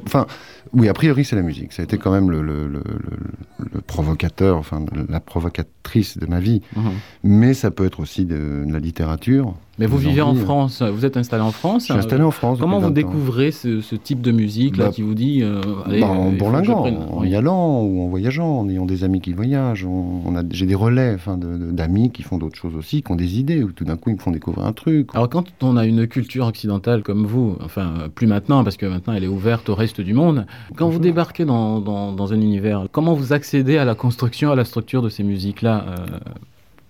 Enfin, 0.06 0.25
oui, 0.72 0.88
a 0.88 0.94
priori, 0.94 1.25
c'est 1.25 1.36
la 1.36 1.42
musique. 1.42 1.74
Ça 1.74 1.82
a 1.82 1.84
été 1.84 1.98
quand 1.98 2.12
même 2.12 2.32
le, 2.32 2.42
le- 2.42 2.68
le- 2.70 3.82
provocateur, 3.88 4.58
enfin, 4.58 4.86
la 5.10 5.20
provocatrice 5.20 6.18
de 6.18 6.25
ma 6.28 6.40
vie. 6.40 6.62
Mhm. 6.78 6.92
Mais 7.25 7.54
ça 7.54 7.72
peut 7.72 7.86
être 7.86 8.00
aussi 8.00 8.24
de, 8.24 8.63
de 8.66 8.72
la 8.72 8.80
littérature. 8.80 9.54
Mais 9.82 9.88
vous 9.88 9.98
vivez 9.98 10.22
en. 10.22 10.36
France, 10.36 10.82
vous 10.82 11.06
êtes 11.06 11.18
installé 11.18 11.44
en 11.44 11.52
France. 11.52 11.82
Je 11.88 11.92
suis 11.92 12.00
installé 12.00 12.24
en 12.24 12.32
France. 12.32 12.60
Comment 12.62 12.78
vous 12.78 12.84
20 12.84 12.88
ans. 12.88 12.92
découvrez 12.92 13.52
ce, 13.52 13.82
ce 13.82 13.96
type 13.96 14.22
de 14.22 14.32
musique 14.32 14.78
là 14.78 14.86
Bah, 14.86 14.92
qui 14.92 15.02
vous 15.02 15.14
dit 15.14 15.42
euh, 15.44 15.62
allez, 15.86 16.00
Bah, 16.02 16.08
euh, 16.08 16.14
en 16.14 16.32
je 16.32 16.38
bourlinguant, 16.38 16.82
prenne- 16.82 16.98
en 17.12 17.24
y 17.24 17.36
allant 17.36 17.82
ou 17.82 18.02
en 18.04 18.08
voyageant, 18.08 18.60
en 18.60 18.70
ayant 18.70 18.86
des 18.86 19.04
amis 19.04 19.20
qui 19.22 19.34
voyagent. 19.34 19.86
On, 19.86 20.22
on 20.26 20.36
a, 20.36 20.44
j'ai 20.52 20.66
des 20.66 20.76
relais 20.76 21.14
enfin, 21.16 21.38
de- 21.38 21.58
de- 21.58 21.72
d'amis 21.72 22.12
qui 22.12 22.24
font 22.24 22.38
d'autres 22.38 22.56
choses 22.58 22.76
aussi, 22.76 23.02
qui 23.04 23.12
ont 23.12 23.16
des 23.16 23.40
idées, 23.40 23.64
ou 23.64 23.72
tout 23.72 23.84
d'un 23.84 23.98
coup 23.98 24.10
ils 24.12 24.16
me 24.16 24.20
font 24.20 24.32
découvrir 24.32 24.66
un 24.66 24.74
truc. 24.74 25.10
Alors 25.14 25.30
quand 25.30 25.46
on 25.62 25.76
a 25.78 25.86
une 25.86 26.08
culture 26.08 26.46
occidentale 26.48 27.04
comme 27.04 27.26
vous, 27.26 27.58
enfin 27.64 27.92
euh, 28.02 28.08
plus 28.08 28.28
maintenant 28.28 28.64
parce 28.64 28.78
que 28.78 28.86
maintenant 28.86 29.14
elle 29.14 29.24
est 29.24 29.28
ouverte 29.28 29.68
au 29.70 29.76
reste 29.76 30.00
du 30.02 30.14
monde, 30.14 30.46
quand 30.76 30.90
vous 30.90 31.00
débarquez 31.00 31.44
dans, 31.46 31.80
dans, 31.82 32.12
dans 32.14 32.34
un 32.34 32.40
univers, 32.40 32.86
comment 32.92 33.14
vous 33.14 33.34
accédez 33.34 33.78
à 33.78 33.86
la 33.86 33.96
construction, 33.96 34.52
à 34.52 34.56
la 34.56 34.66
structure 34.66 35.02
de 35.02 35.10
ces 35.10 35.24
musiques-là 35.24 35.86
euh, 35.90 35.96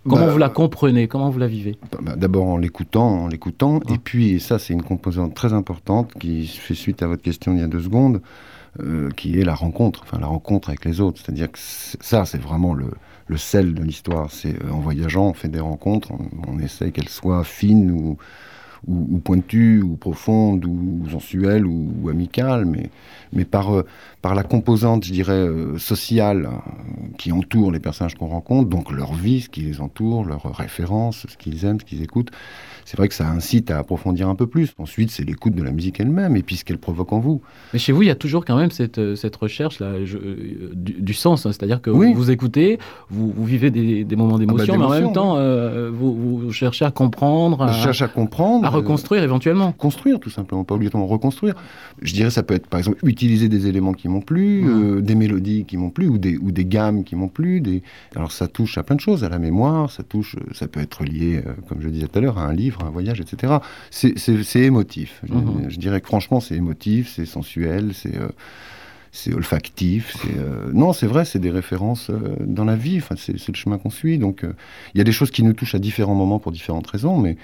Comment 0.03 0.25
Bah, 0.25 0.31
vous 0.31 0.37
la 0.39 0.49
comprenez? 0.49 1.07
Comment 1.07 1.29
vous 1.29 1.39
la 1.39 1.47
vivez? 1.47 1.77
Bah, 2.01 2.15
D'abord 2.15 2.47
en 2.47 2.57
l'écoutant, 2.57 3.23
en 3.23 3.27
l'écoutant, 3.27 3.79
Ah. 3.87 3.93
et 3.93 3.97
puis 3.97 4.31
et 4.31 4.39
ça 4.39 4.57
c'est 4.59 4.73
une 4.73 4.81
composante 4.83 5.33
très 5.35 5.53
importante 5.53 6.13
qui 6.19 6.47
fait 6.47 6.73
suite 6.75 7.03
à 7.03 7.07
votre 7.07 7.21
question 7.21 7.53
il 7.53 7.59
y 7.59 7.63
a 7.63 7.67
deux 7.67 7.81
secondes, 7.81 8.21
euh, 8.79 9.09
qui 9.11 9.39
est 9.39 9.43
la 9.43 9.53
rencontre, 9.53 10.01
enfin 10.03 10.17
la 10.19 10.27
rencontre 10.27 10.69
avec 10.69 10.85
les 10.85 11.01
autres. 11.01 11.21
C'est-à-dire 11.23 11.51
que 11.51 11.59
ça 11.59 12.25
c'est 12.25 12.41
vraiment 12.41 12.73
le, 12.73 12.87
le 13.27 13.37
sel 13.37 13.73
de 13.75 13.83
l'histoire. 13.83 14.31
C'est 14.31 14.55
euh, 14.63 14.71
en 14.71 14.79
voyageant, 14.79 15.27
on 15.27 15.33
fait 15.33 15.49
des 15.49 15.59
rencontres, 15.59 16.11
on, 16.11 16.25
on 16.47 16.57
essaie 16.59 16.91
qu'elles 16.91 17.09
soient 17.09 17.43
fines 17.43 17.91
ou, 17.91 18.17
ou, 18.87 19.07
ou 19.11 19.17
pointues, 19.19 19.81
ou 19.81 19.95
profondes, 19.95 20.65
ou 20.65 21.03
sensuelles, 21.11 21.65
ou, 21.65 21.91
ou 22.01 22.09
amicales, 22.09 22.65
mais, 22.65 22.89
mais 23.33 23.45
par, 23.45 23.73
euh, 23.75 23.85
par 24.21 24.33
la 24.35 24.43
composante, 24.43 25.05
je 25.05 25.11
dirais, 25.13 25.33
euh, 25.33 25.77
sociale 25.77 26.45
euh, 26.47 26.71
qui 27.17 27.31
entoure 27.31 27.71
les 27.71 27.79
personnages 27.79 28.15
qu'on 28.15 28.27
rencontre, 28.27 28.69
donc 28.69 28.91
leur 28.91 29.13
vie, 29.13 29.41
ce 29.41 29.49
qui 29.49 29.61
les 29.61 29.81
entoure, 29.81 30.25
leurs 30.25 30.55
références, 30.55 31.25
ce 31.29 31.37
qu'ils 31.37 31.65
aiment, 31.65 31.79
ce 31.79 31.85
qu'ils 31.85 32.01
écoutent. 32.01 32.31
C'est 32.85 32.97
vrai 32.97 33.07
que 33.07 33.13
ça 33.13 33.29
incite 33.29 33.69
à 33.71 33.77
approfondir 33.77 34.27
un 34.27 34.35
peu 34.35 34.47
plus. 34.47 34.73
Ensuite, 34.79 35.11
c'est 35.11 35.23
l'écoute 35.23 35.53
de 35.53 35.61
la 35.63 35.71
musique 35.71 35.99
elle-même 35.99 36.35
et 36.35 36.41
puis 36.41 36.55
ce 36.57 36.65
qu'elle 36.65 36.79
provoque 36.79 37.13
en 37.13 37.19
vous. 37.19 37.41
Mais 37.73 37.79
chez 37.79 37.91
vous, 37.91 38.01
il 38.01 38.07
y 38.07 38.11
a 38.11 38.15
toujours 38.15 38.43
quand 38.43 38.57
même 38.57 38.71
cette, 38.71 38.97
euh, 38.97 39.15
cette 39.15 39.35
recherche 39.35 39.79
là, 39.79 40.03
je- 40.03 40.17
du, 40.73 40.93
du 40.93 41.13
sens, 41.13 41.45
hein. 41.45 41.51
c'est-à-dire 41.51 41.81
que 41.81 41.91
Oui. 41.91 42.11
vous 42.13 42.31
écoutez, 42.31 42.79
vous, 43.09 43.31
vous 43.31 43.45
vivez 43.45 43.69
des, 43.69 44.03
des 44.03 44.15
moments 44.15 44.39
d'émotion, 44.39 44.73
bah, 44.73 44.79
mais 44.79 44.85
en 44.85 44.89
même 44.89 44.99
d'émotion, 45.03 45.13
temps, 45.13 45.37
euh, 45.37 45.91
vous, 45.93 46.39
vous 46.39 46.51
cherchez 46.51 46.83
à 46.83 46.91
comprendre, 46.91 47.61
à, 47.61 47.71
Je 47.71 47.83
cherche 47.83 48.01
à 48.01 48.07
comprendre. 48.07 48.65
à 48.65 48.69
euh, 48.69 48.70
reconstruire 48.71 49.23
éventuellement. 49.23 49.71
construire 49.73 50.19
tout 50.19 50.29
simplement, 50.29 50.63
pas 50.63 50.75
obligatoirement 50.75 51.07
reconstruire. 51.07 51.55
Je 52.01 52.13
dirais 52.13 52.29
ça 52.31 52.43
peut 52.43 52.53
être 52.53 52.67
par 52.67 52.79
exemple 52.79 52.97
utiliser 53.05 53.49
des 53.49 53.67
éléments 53.67 53.93
qui 53.93 54.07
m'ont 54.07 54.21
plu, 54.21 54.61
Mhm. 54.63 54.97
euh, 54.97 55.01
des 55.01 55.15
mélodies 55.15 55.65
qui 55.65 55.77
m'ont 55.77 55.89
plu 55.89 56.07
ou 56.07 56.17
des, 56.17 56.37
ou 56.37 56.51
des 56.51 56.65
gammes 56.65 57.03
qui 57.03 57.15
m'ont 57.15 57.27
plu. 57.27 57.61
Des... 57.61 57.81
Alors 58.15 58.31
ça 58.31 58.47
touche 58.47 58.77
à 58.77 58.83
plein 58.83 58.95
de 58.95 59.01
choses, 59.01 59.23
à 59.23 59.29
la 59.29 59.39
mémoire, 59.39 59.91
ça 59.91 60.03
touche, 60.03 60.35
euh, 60.35 60.53
ça 60.53 60.67
peut 60.67 60.79
être 60.79 61.03
lié, 61.03 61.41
euh, 61.45 61.53
comme 61.67 61.81
je 61.81 61.89
disais 61.89 62.07
tout 62.07 62.17
à 62.17 62.21
l'heure, 62.21 62.37
à 62.37 62.45
un 62.45 62.53
livre, 62.53 62.81
à 62.83 62.87
un 62.87 62.89
voyage, 62.91 63.19
etc. 63.21 63.53
C'est- 63.89 64.17
émotif. 64.61 65.21
Je- 65.27 65.33
Mhm. 65.33 65.65
Je, 65.69 65.77
dirais 65.77 66.01
que 66.01 66.07
franchement 66.07 66.39
c'est 66.39 66.55
émotif, 66.55 67.11
c'est 67.15 67.25
sensuel, 67.25 67.91
c'est 67.93 68.13
c'est 69.13 69.33
olfactif. 69.33 70.15
c'est 70.21 70.37
euh, 70.37 70.71
Non, 70.73 70.93
c'est 70.93 71.05
vrai, 71.07 71.25
c'est 71.25 71.39
des 71.39 71.51
références 71.51 72.09
euh, 72.09 72.35
dans 72.45 72.63
la 72.63 72.75
vie. 72.77 72.97
Enfin, 72.97 73.15
c'est 73.17 73.33
le 73.47 73.55
chemin 73.55 73.77
qu'on 73.77 73.89
suit. 73.89 74.17
Donc 74.17 74.43
euh, 74.45 74.53
il 74.93 74.99
y 74.99 75.01
a 75.01 75.03
des 75.03 75.11
choses 75.11 75.31
qui 75.31 75.43
nous 75.43 75.51
touchent 75.53 75.75
à 75.75 75.79
différents 75.79 76.15
moments 76.15 76.39
pour 76.39 76.51
différentes 76.53 76.87
raisons, 76.87 77.17
mais 77.17 77.35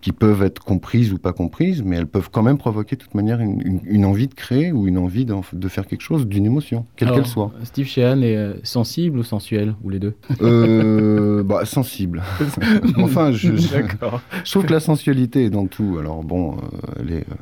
qui 0.00 0.12
peuvent 0.12 0.42
être 0.42 0.62
comprises 0.62 1.12
ou 1.12 1.18
pas 1.18 1.32
comprises, 1.32 1.82
mais 1.82 1.96
elles 1.96 2.06
peuvent 2.06 2.30
quand 2.30 2.42
même 2.42 2.58
provoquer 2.58 2.96
de 2.96 3.00
toute 3.02 3.14
manière 3.14 3.40
une, 3.40 3.60
une- 3.64 3.80
une 3.84 4.04
envie 4.04 4.28
de 4.28 4.34
créer 4.34 4.70
ou 4.72 4.86
une 4.86 4.98
envie 4.98 5.24
de 5.26 5.68
faire 5.68 5.86
quelque 5.86 6.02
chose, 6.02 6.26
d'une 6.26 6.46
émotion, 6.46 6.86
quelle 6.96 7.10
qu'elle 7.12 7.26
soit. 7.26 7.52
Steve 7.64 7.86
Sheehan 7.86 8.22
est 8.22 8.36
euh, 8.36 8.54
sensible 8.62 9.18
ou 9.18 9.22
sensuel, 9.24 9.74
ou 9.82 9.90
les 9.90 9.98
deux? 9.98 10.14
Euh, 10.42 11.42
bah, 11.42 11.64
sensible. 11.64 12.22
enfin, 12.98 13.32
je, 13.32 13.56
je, 13.56 13.68
D'accord. 13.72 14.20
je 14.44 14.50
trouve 14.50 14.64
que 14.66 14.72
la 14.72 14.80
sensualité 14.80 15.44
est 15.44 15.50
dans 15.50 15.66
tout. 15.66 15.96
Alors 16.00 16.22
bon, 16.22 16.52
euh, 16.52 16.58
elle, 17.00 17.12
est, 17.12 17.26
euh, 17.30 17.34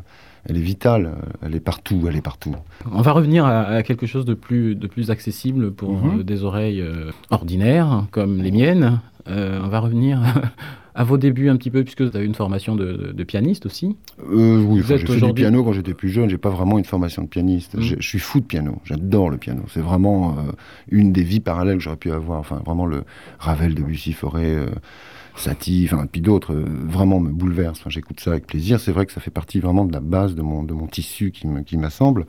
elle 0.49 0.57
est 0.57 0.61
vitale, 0.61 1.13
elle 1.43 1.55
est 1.55 1.61
partout, 1.61 2.05
elle 2.09 2.17
est 2.17 2.23
partout. 2.23 2.55
On 2.93 3.03
va 3.03 3.13
revenir 3.13 3.45
à, 3.45 3.63
à 3.63 3.83
quelque 3.83 4.07
chose 4.07 4.25
de 4.25 4.35
plus, 4.35 4.75
de 4.75 4.87
plus 4.87 5.11
accessible 5.11 5.73
pour 5.73 5.93
Mhm. 5.93 6.21
euh, 6.21 6.23
des 6.23 6.45
oreilles 6.45 6.81
euh, 6.81 7.11
ordinaires, 7.31 8.07
comme 8.11 8.43
les 8.43 8.51
miennes. 8.51 9.01
Euh, 9.29 9.61
on 9.65 9.69
va 9.69 9.81
revenir 9.81 10.21
à 10.95 11.05
vos 11.05 11.19
débuts 11.19 11.49
un 11.49 11.57
petit 11.57 11.71
peu, 11.71 11.83
puisque 11.83 12.01
vous 12.03 12.17
avez 12.17 12.25
une 12.27 12.35
formation 12.35 12.77
de, 12.77 13.13
de 13.13 13.25
pianiste 13.25 13.67
aussi. 13.67 13.97
Oui, 14.31 14.83
j'ai 14.87 14.99
fait 14.99 15.21
du 15.21 15.33
piano 15.35 15.65
quand 15.65 15.73
j'étais 15.73 15.95
plus 15.95 16.09
jeune. 16.11 16.31
J'ai 16.31 16.39
pas 16.39 16.49
vraiment 16.51 16.79
une 16.79 16.85
formation 16.85 17.23
de 17.23 17.29
pianiste. 17.29 17.75
Mhm. 17.75 17.83
Je 17.83 18.07
suis 18.07 18.19
fou 18.21 18.39
de 18.41 18.45
piano. 18.47 18.81
J'adore 18.85 19.31
le 19.31 19.37
piano. 19.37 19.63
C'est 19.69 19.81
vraiment 19.81 20.37
une 20.91 21.13
des 21.13 21.23
vies 21.25 21.41
parallèles 21.41 21.79
que 21.79 21.83
j'aurais 21.83 21.97
pu 21.97 22.13
avoir. 22.13 22.39
Enfin, 22.39 22.63
vraiment 22.65 22.87
le 22.87 23.03
Ravel, 23.41 23.75
Debussy, 23.75 24.13
Forêt, 24.13 24.57
Satie, 25.37 25.89
enfin, 25.91 26.07
puis 26.11 26.21
d'autres, 26.21 26.55
euh, 26.55 26.65
vraiment 26.87 27.21
me 27.21 27.31
bouleversent. 27.31 27.81
Enfin, 27.81 27.91
j'écoute 27.91 28.21
ça 28.21 28.31
avec 28.33 28.47
plaisir. 28.47 28.81
C'est 28.81 28.93
vrai 28.93 29.07
que 29.07 29.13
ça 29.13 29.21
fait 29.21 29.31
partie 29.31 29.61
vraiment 29.61 29.85
de 29.85 29.93
la 29.93 30.01
base 30.01 30.35
de 30.35 30.43
mon, 30.43 30.63
de 30.63 30.73
mon 30.73 30.87
tissu 30.87 31.31
qui 31.31 31.77
m'assemble. 31.77 32.27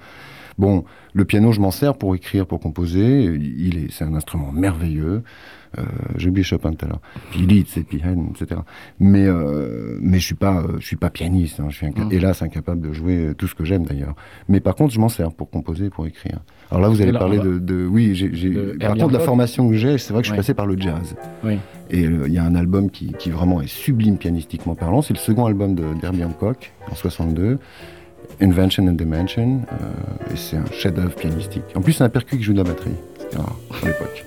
Bon, 0.57 0.83
le 1.13 1.23
piano, 1.23 1.51
je 1.51 1.61
m'en 1.61 1.71
sers 1.71 1.95
pour 1.97 2.15
écrire, 2.15 2.47
pour 2.47 2.59
composer. 2.59 3.25
Il 3.25 3.77
est, 3.77 3.91
c'est 3.91 4.03
un 4.03 4.13
instrument 4.15 4.51
merveilleux. 4.51 5.23
Euh, 5.77 5.83
J'ai 6.17 6.29
oublié 6.29 6.43
Chopin 6.43 6.73
tout 6.73 6.85
à 6.85 6.89
l'heure. 6.89 7.01
Puis 7.31 7.41
Liszt, 7.41 7.77
et 7.77 7.83
puis 7.83 8.01
Haydn, 8.03 8.29
etc. 8.31 8.61
Mais, 8.99 9.25
euh, 9.27 9.97
mais 10.01 10.17
je 10.19 10.25
suis 10.25 10.35
pas, 10.35 10.61
euh, 10.63 10.77
je 10.79 10.85
suis 10.87 10.95
pas 10.95 11.09
pianiste. 11.11 11.59
hein. 11.59 11.67
Je 11.69 11.75
suis 11.77 11.85
inca- 11.87 12.05
Mhm. 12.05 12.11
hélas 12.11 12.41
incapable 12.41 12.81
de 12.81 12.91
jouer 12.93 13.33
tout 13.37 13.47
ce 13.47 13.53
que 13.55 13.65
j'aime 13.65 13.85
d'ailleurs. 13.85 14.15
Mais 14.49 14.59
par 14.59 14.75
contre, 14.75 14.93
je 14.93 14.99
m'en 14.99 15.09
sers 15.09 15.31
pour 15.31 15.49
composer, 15.51 15.89
pour 15.91 16.07
écrire. 16.07 16.39
Alors 16.69 16.81
là, 16.81 16.89
vous 16.89 17.01
allez 17.01 17.11
là, 17.11 17.19
parler 17.19 17.39
on 17.39 17.43
va- 17.43 17.49
de, 17.49 17.59
de- 17.59 17.85
oui, 17.87 18.09
De 18.13 18.77
par 18.77 18.89
contre, 18.91 19.05
la 19.05 19.05
Hancock. 19.15 19.21
formation 19.21 19.69
que 19.69 19.75
j'ai, 19.75 19.97
c'est 19.97 20.11
vrai 20.13 20.21
que 20.21 20.25
je 20.27 20.31
suis 20.31 20.33
Ouais. 20.33 20.37
passé 20.37 20.53
par 20.53 20.65
le 20.65 20.77
jazz. 20.77 21.15
Oui. 21.43 21.57
Et 21.89 22.05
euh, 22.05 22.23
il 22.27 22.33
y 22.33 22.37
a 22.37 22.43
un 22.43 22.55
album 22.55 22.89
qui, 22.91 23.13
qui 23.17 23.29
vraiment 23.29 23.61
est 23.61 23.67
sublime 23.67 24.17
pianistiquement 24.17 24.75
parlant. 24.75 25.01
C'est 25.01 25.13
le 25.13 25.19
second 25.19 25.45
album 25.45 25.75
de 25.75 25.83
d'Herbie 26.01 26.23
Hancock 26.25 26.73
en 26.91 26.95
62. 26.95 27.57
Invention 28.41 28.85
and 28.87 28.91
Dimension, 28.93 29.61
euh, 29.71 30.33
et 30.33 30.35
c'est 30.35 30.57
un 30.57 30.65
chef-d'œuvre 30.71 31.15
pianistique. 31.15 31.63
En 31.75 31.81
plus, 31.81 31.93
c'est 31.93 32.03
un 32.03 32.09
percu 32.09 32.37
qui 32.37 32.43
joue 32.43 32.51
de 32.53 32.57
la 32.57 32.65
batterie. 32.65 32.91
C'était 33.17 33.37
rare 33.37 33.55
à 33.81 33.85
l'époque. 33.87 34.25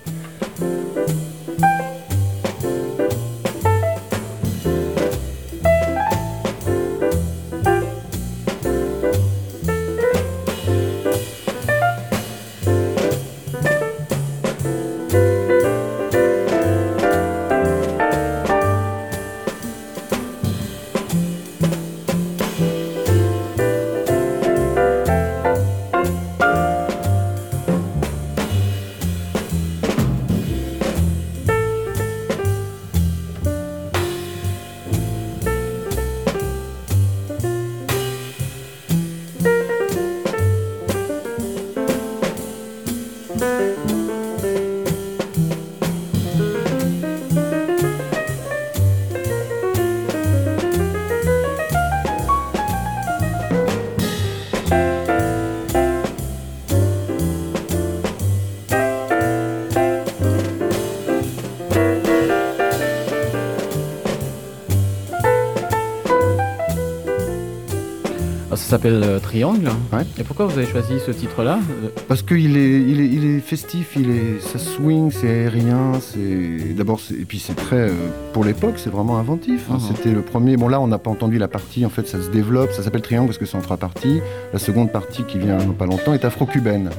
S'appelle 68.71 69.03
euh, 69.05 69.19
Triangle. 69.19 69.69
Ouais. 69.93 70.03
Et 70.19 70.23
pourquoi 70.25 70.47
vous 70.47 70.57
avez 70.57 70.67
choisi 70.67 70.95
ce 71.05 71.11
titre-là? 71.11 71.59
Euh, 71.85 71.89
Parce 72.09 72.23
qu'il 72.23 72.57
est, 72.57 72.81
il 72.81 73.00
est, 73.00 73.07
il 73.07 73.25
est 73.25 73.41
festif, 73.41 73.93
il 73.97 74.11
est, 74.11 74.41
ça 74.41 74.59
swing, 74.59 75.11
c'est 75.11 75.29
aérien, 75.29 75.93
c'est 76.00 76.75
d'abord 76.75 77.00
et 77.11 77.25
puis 77.25 77.39
c'est 77.39 77.55
très 77.55 77.89
euh, 77.91 77.93
pour 78.33 78.45
l'époque, 78.45 78.75
c'est 78.77 78.91
vraiment 78.91 79.19
inventif. 79.19 79.67
hein. 79.71 79.75
Mhm. 79.75 79.81
C'était 79.81 80.12
le 80.12 80.23
premier. 80.23 80.57
Bon 80.57 80.69
là, 80.69 80.81
on 80.81 80.87
n'a 80.87 80.99
pas 80.99 81.11
entendu 81.11 81.39
la 81.39 81.49
partie. 81.49 81.85
En 81.85 81.91
fait, 81.91 82.07
ça 82.07 82.23
se 82.23 82.31
développe. 82.31 82.71
Ça 82.73 82.83
s'appelle 82.83 83.03
Triangle 83.03 83.27
parce 83.27 83.39
que 83.39 83.47
c'est 83.47 83.57
en 83.57 83.61
trois 83.62 83.77
parties. 83.77 84.21
La 84.53 84.59
seconde 84.59 84.93
partie 84.93 85.25
qui 85.25 85.39
vient 85.39 85.59
dans 85.59 85.73
pas 85.73 85.87
longtemps 85.87 86.15
est 86.15 86.25
afro-cubaine. 86.25 86.91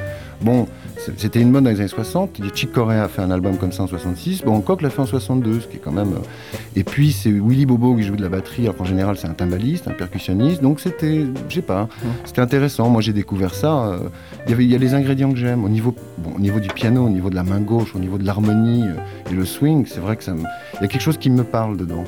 Bon, 0.43 0.67
c'était 1.17 1.39
une 1.41 1.51
mode 1.51 1.65
dans 1.65 1.69
les 1.69 1.79
années 1.79 1.87
60. 1.87 2.39
Il 2.39 2.45
y 2.45 2.47
a 2.47 2.51
Chick 2.53 2.71
Corea 2.71 3.03
a 3.03 3.07
fait 3.07 3.21
un 3.21 3.29
album 3.31 3.57
comme 3.57 3.71
ça 3.71 3.83
en 3.83 3.87
66. 3.87 4.43
Bon, 4.43 4.55
Hancock 4.55 4.81
l'a 4.81 4.89
fait 4.89 5.01
en 5.01 5.05
62, 5.05 5.59
ce 5.61 5.67
qui 5.67 5.77
est 5.77 5.79
quand 5.79 5.91
même. 5.91 6.13
euh, 6.13 6.57
Et 6.75 6.83
puis 6.83 7.11
c'est 7.11 7.29
Willy 7.29 7.65
Bobo 7.65 7.95
qui 7.95 8.03
joue 8.03 8.15
de 8.15 8.21
la 8.23 8.29
batterie. 8.29 8.63
Alors 8.63 8.75
qu'en 8.75 8.85
général, 8.85 9.17
c'est 9.17 9.27
un 9.27 9.33
timbaliste, 9.33 9.87
un 9.87 9.91
percussionniste. 9.93 10.61
Donc 10.63 10.79
c'était, 10.79 11.25
je 11.49 11.55
sais 11.55 11.61
pas, 11.61 11.87
c'était 12.25 12.41
intéressant. 12.41 12.89
Moi, 12.89 13.01
j'ai 13.01 13.13
découvert 13.13 13.53
ça. 13.53 13.83
euh, 13.85 13.97
il 14.47 14.51
y, 14.51 14.53
avait, 14.53 14.63
il 14.65 14.71
y 14.71 14.75
a 14.75 14.79
les 14.79 14.93
ingrédients 14.95 15.29
que 15.31 15.37
j'aime. 15.37 15.63
Au 15.63 15.69
niveau, 15.69 15.93
bon, 16.17 16.31
au 16.35 16.39
niveau 16.39 16.59
du 16.59 16.69
piano, 16.69 17.05
au 17.05 17.09
niveau 17.09 17.29
de 17.29 17.35
la 17.35 17.43
main 17.43 17.59
gauche, 17.59 17.95
au 17.95 17.99
niveau 17.99 18.17
de 18.17 18.25
l'harmonie 18.25 18.83
euh, 18.87 19.31
et 19.31 19.35
le 19.35 19.45
swing, 19.45 19.85
c'est 19.87 19.99
vrai 19.99 20.15
que 20.15 20.23
ça 20.23 20.33
me... 20.33 20.39
Il 20.75 20.81
y 20.81 20.85
a 20.85 20.87
quelque 20.87 21.01
chose 21.01 21.17
qui 21.17 21.29
me 21.29 21.43
parle 21.43 21.77
dedans. 21.77 22.03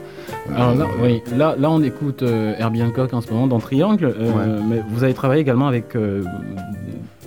Alors 0.56 0.74
là, 0.76 0.88
oui, 1.02 1.22
là, 1.38 1.56
là 1.58 1.70
on 1.70 1.82
écoute 1.84 2.24
euh, 2.24 2.56
Herbie 2.58 2.82
Hancock 2.84 3.14
en 3.14 3.22
ce 3.22 3.32
moment 3.32 3.46
dans 3.48 3.60
Triangle, 3.60 4.14
euh, 4.20 4.60
mais 4.68 4.82
vous 4.90 5.04
avez 5.04 5.14
travaillé 5.14 5.42
également 5.42 5.68
avec 5.68 5.96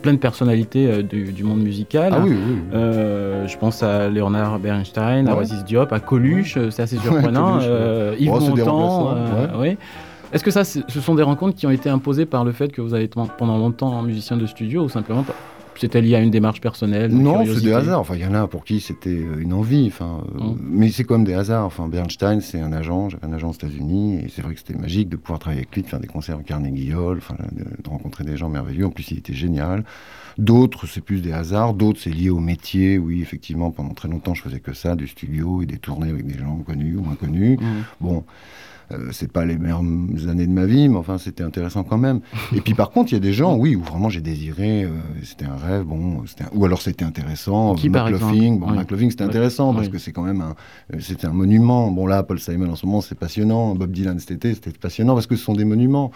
plein 0.07 0.13
de 0.15 0.19
personnalités 0.19 0.87
euh, 0.87 1.03
du, 1.03 1.33
du 1.33 1.43
monde 1.43 1.63
musical. 1.63 2.13
Ah 2.15 2.21
oui, 2.23 2.31
oui. 2.31 2.37
oui. 2.49 2.59
Euh, 2.75 3.49
je 3.49 3.59
pense 3.59 3.83
à 3.83 4.09
Leonard 4.09 4.61
Bernstein, 4.61 5.27
à 5.27 5.33
Ouais. 5.33 5.39
Oasis 5.41 5.65
Diop, 5.65 5.93
à 5.93 5.99
Coluche, 5.99 6.57
euh, 6.57 6.71
c'est 6.71 6.83
assez 6.83 6.97
surprenant. 6.97 7.59
Coluche, 7.59 8.21
Yves 8.21 8.31
Oh, 8.33 8.41
Montand, 8.41 9.17
oui. 9.59 9.77
Est-ce 10.33 10.45
que 10.45 10.53
ça, 10.53 10.63
ce 10.65 11.01
sont 11.01 11.17
des 11.17 11.25
rencontres 11.25 11.57
qui 11.57 11.67
ont 11.67 11.71
été 11.71 11.89
imposées 11.89 12.25
par 12.27 12.45
le 12.45 12.53
fait 12.53 12.69
que 12.71 12.81
vous 12.81 12.95
avez 12.95 13.05
été 13.05 13.19
pendant 13.37 13.59
longtemps 13.59 14.01
musicien 14.03 14.37
de 14.37 14.47
studio 14.47 14.85
ou 14.85 14.89
simplement 14.89 15.25
c'était 15.79 16.01
lié 16.01 16.17
à 16.17 16.21
une 16.21 16.31
démarche 16.31 16.61
personnelle 16.61 17.13
une 17.13 17.23
Non, 17.23 17.45
c'est 17.45 17.63
des 17.63 17.73
hasards. 17.73 18.01
Enfin, 18.01 18.15
il 18.17 18.23
y 18.23 18.27
en 18.27 18.35
a 18.35 18.47
pour 18.47 18.65
qui 18.65 18.81
c'était 18.81 19.11
euh, 19.11 19.41
une 19.41 19.53
envie. 19.53 19.87
Enfin, 19.89 20.23
euh, 20.35 20.47
Mm. 20.47 20.59
mais 20.71 20.91
c'est 20.91 21.05
comme 21.05 21.25
des 21.25 21.35
hasards. 21.35 21.65
Enfin, 21.65 21.89
Bernstein, 21.89 22.41
c'est 22.41 22.61
un 22.61 22.73
agent. 22.73 23.11
J'avais 23.11 23.27
un 23.27 23.33
agent 23.33 23.51
aux 23.51 23.55
États-Unis 23.55 24.21
et 24.25 24.29
c'est 24.29 24.43
vrai 24.43 24.55
que 24.55 24.61
c'était 24.61 24.79
magique 24.79 25.09
de 25.09 25.17
pouvoir 25.17 25.39
travailler 25.39 25.61
avec 25.63 25.75
lui, 25.75 25.83
de 25.83 25.89
faire 25.89 26.01
des 26.01 26.07
concerts 26.07 26.39
au 26.39 26.43
Carnegie 26.43 26.95
Hall, 26.95 27.19
enfin, 27.19 27.37
de, 27.53 27.89
rencontrer 27.89 28.25
des 28.25 28.37
gens 28.37 28.49
merveilleux. 28.49 28.87
En 28.87 28.91
plus, 28.91 29.11
il 29.11 29.19
était 29.19 29.35
génial. 29.35 29.85
D'autres, 30.39 30.87
c'est 30.87 31.01
plus 31.01 31.23
des 31.23 31.33
hasards. 31.33 31.75
D'autres, 31.75 32.01
c'est 32.03 32.11
lié 32.11 32.31
au 32.31 32.41
métier. 32.41 32.99
Oui, 32.99 33.23
effectivement, 33.23 33.71
pendant 33.71 33.95
très 33.95 34.09
longtemps, 34.09 34.35
je 34.35 34.43
faisais 34.43 34.61
que 34.61 34.75
ça, 34.75 34.95
du 34.95 35.07
studio 35.07 35.63
et 35.63 35.67
des 35.67 35.79
tournées 35.79 36.11
avec 36.11 36.27
des 36.27 36.39
gens 36.39 36.57
connus 36.59 36.97
ou 36.97 37.03
moins 37.03 37.15
connus. 37.15 37.59
Mhm. 37.61 37.85
Bon, 38.01 38.25
euh, 38.93 39.09
c'est 39.13 39.31
pas 39.33 39.45
les 39.45 39.59
meilleures 39.59 39.81
années 40.29 40.47
de 40.47 40.53
ma 40.53 40.65
vie, 40.67 40.89
mais 40.89 40.97
enfin, 40.97 41.19
c'était 41.19 41.43
intéressant 41.43 41.83
quand 41.85 41.99
même. 41.99 42.21
Et 42.55 42.61
puis, 42.61 42.75
par 42.75 42.91
contre, 42.91 43.13
il 43.13 43.15
y 43.15 43.19
a 43.19 43.21
des 43.21 43.33
gens, 43.33 43.57
oui, 43.57 43.75
où 43.77 43.83
vraiment 43.83 44.09
j'ai 44.09 44.21
désiré, 44.21 44.85
euh, 44.85 44.91
c'était 45.23 45.45
un 45.47 45.57
rêve, 45.57 45.85
bon, 45.85 46.23
un- 46.23 46.57
ou 46.57 46.65
alors 46.65 46.81
c'était 46.83 47.05
intéressant. 47.05 47.75
Qui, 47.75 47.89
McLaughlin, 47.89 48.53
bon, 48.57 48.67
Oui. 48.73 49.11
C'était 49.11 49.25
Oui. 49.25 49.29
intéressant 49.31 49.75
parce 49.75 49.89
que 49.89 49.99
c'est 49.99 50.13
quand 50.13 50.23
même 50.23 50.41
un, 50.41 50.55
euh, 50.95 50.99
c'était 51.01 51.27
un 51.27 51.33
monument. 51.33 51.91
Bon, 51.91 52.07
là, 52.07 52.23
Paul 52.23 52.39
Simon, 52.39 52.71
en 52.71 52.77
ce 52.77 52.87
moment, 52.87 53.01
c'est 53.01 53.15
passionnant. 53.19 53.75
Bob 53.75 53.91
Dylan, 53.91 54.19
cet 54.19 54.31
été, 54.33 54.55
c'était 54.55 54.71
passionnant 54.73 55.15
parce 55.15 55.27
que 55.27 55.37
ce 55.37 55.45
sont 55.45 55.55
des 55.55 55.65
monuments. 55.65 56.11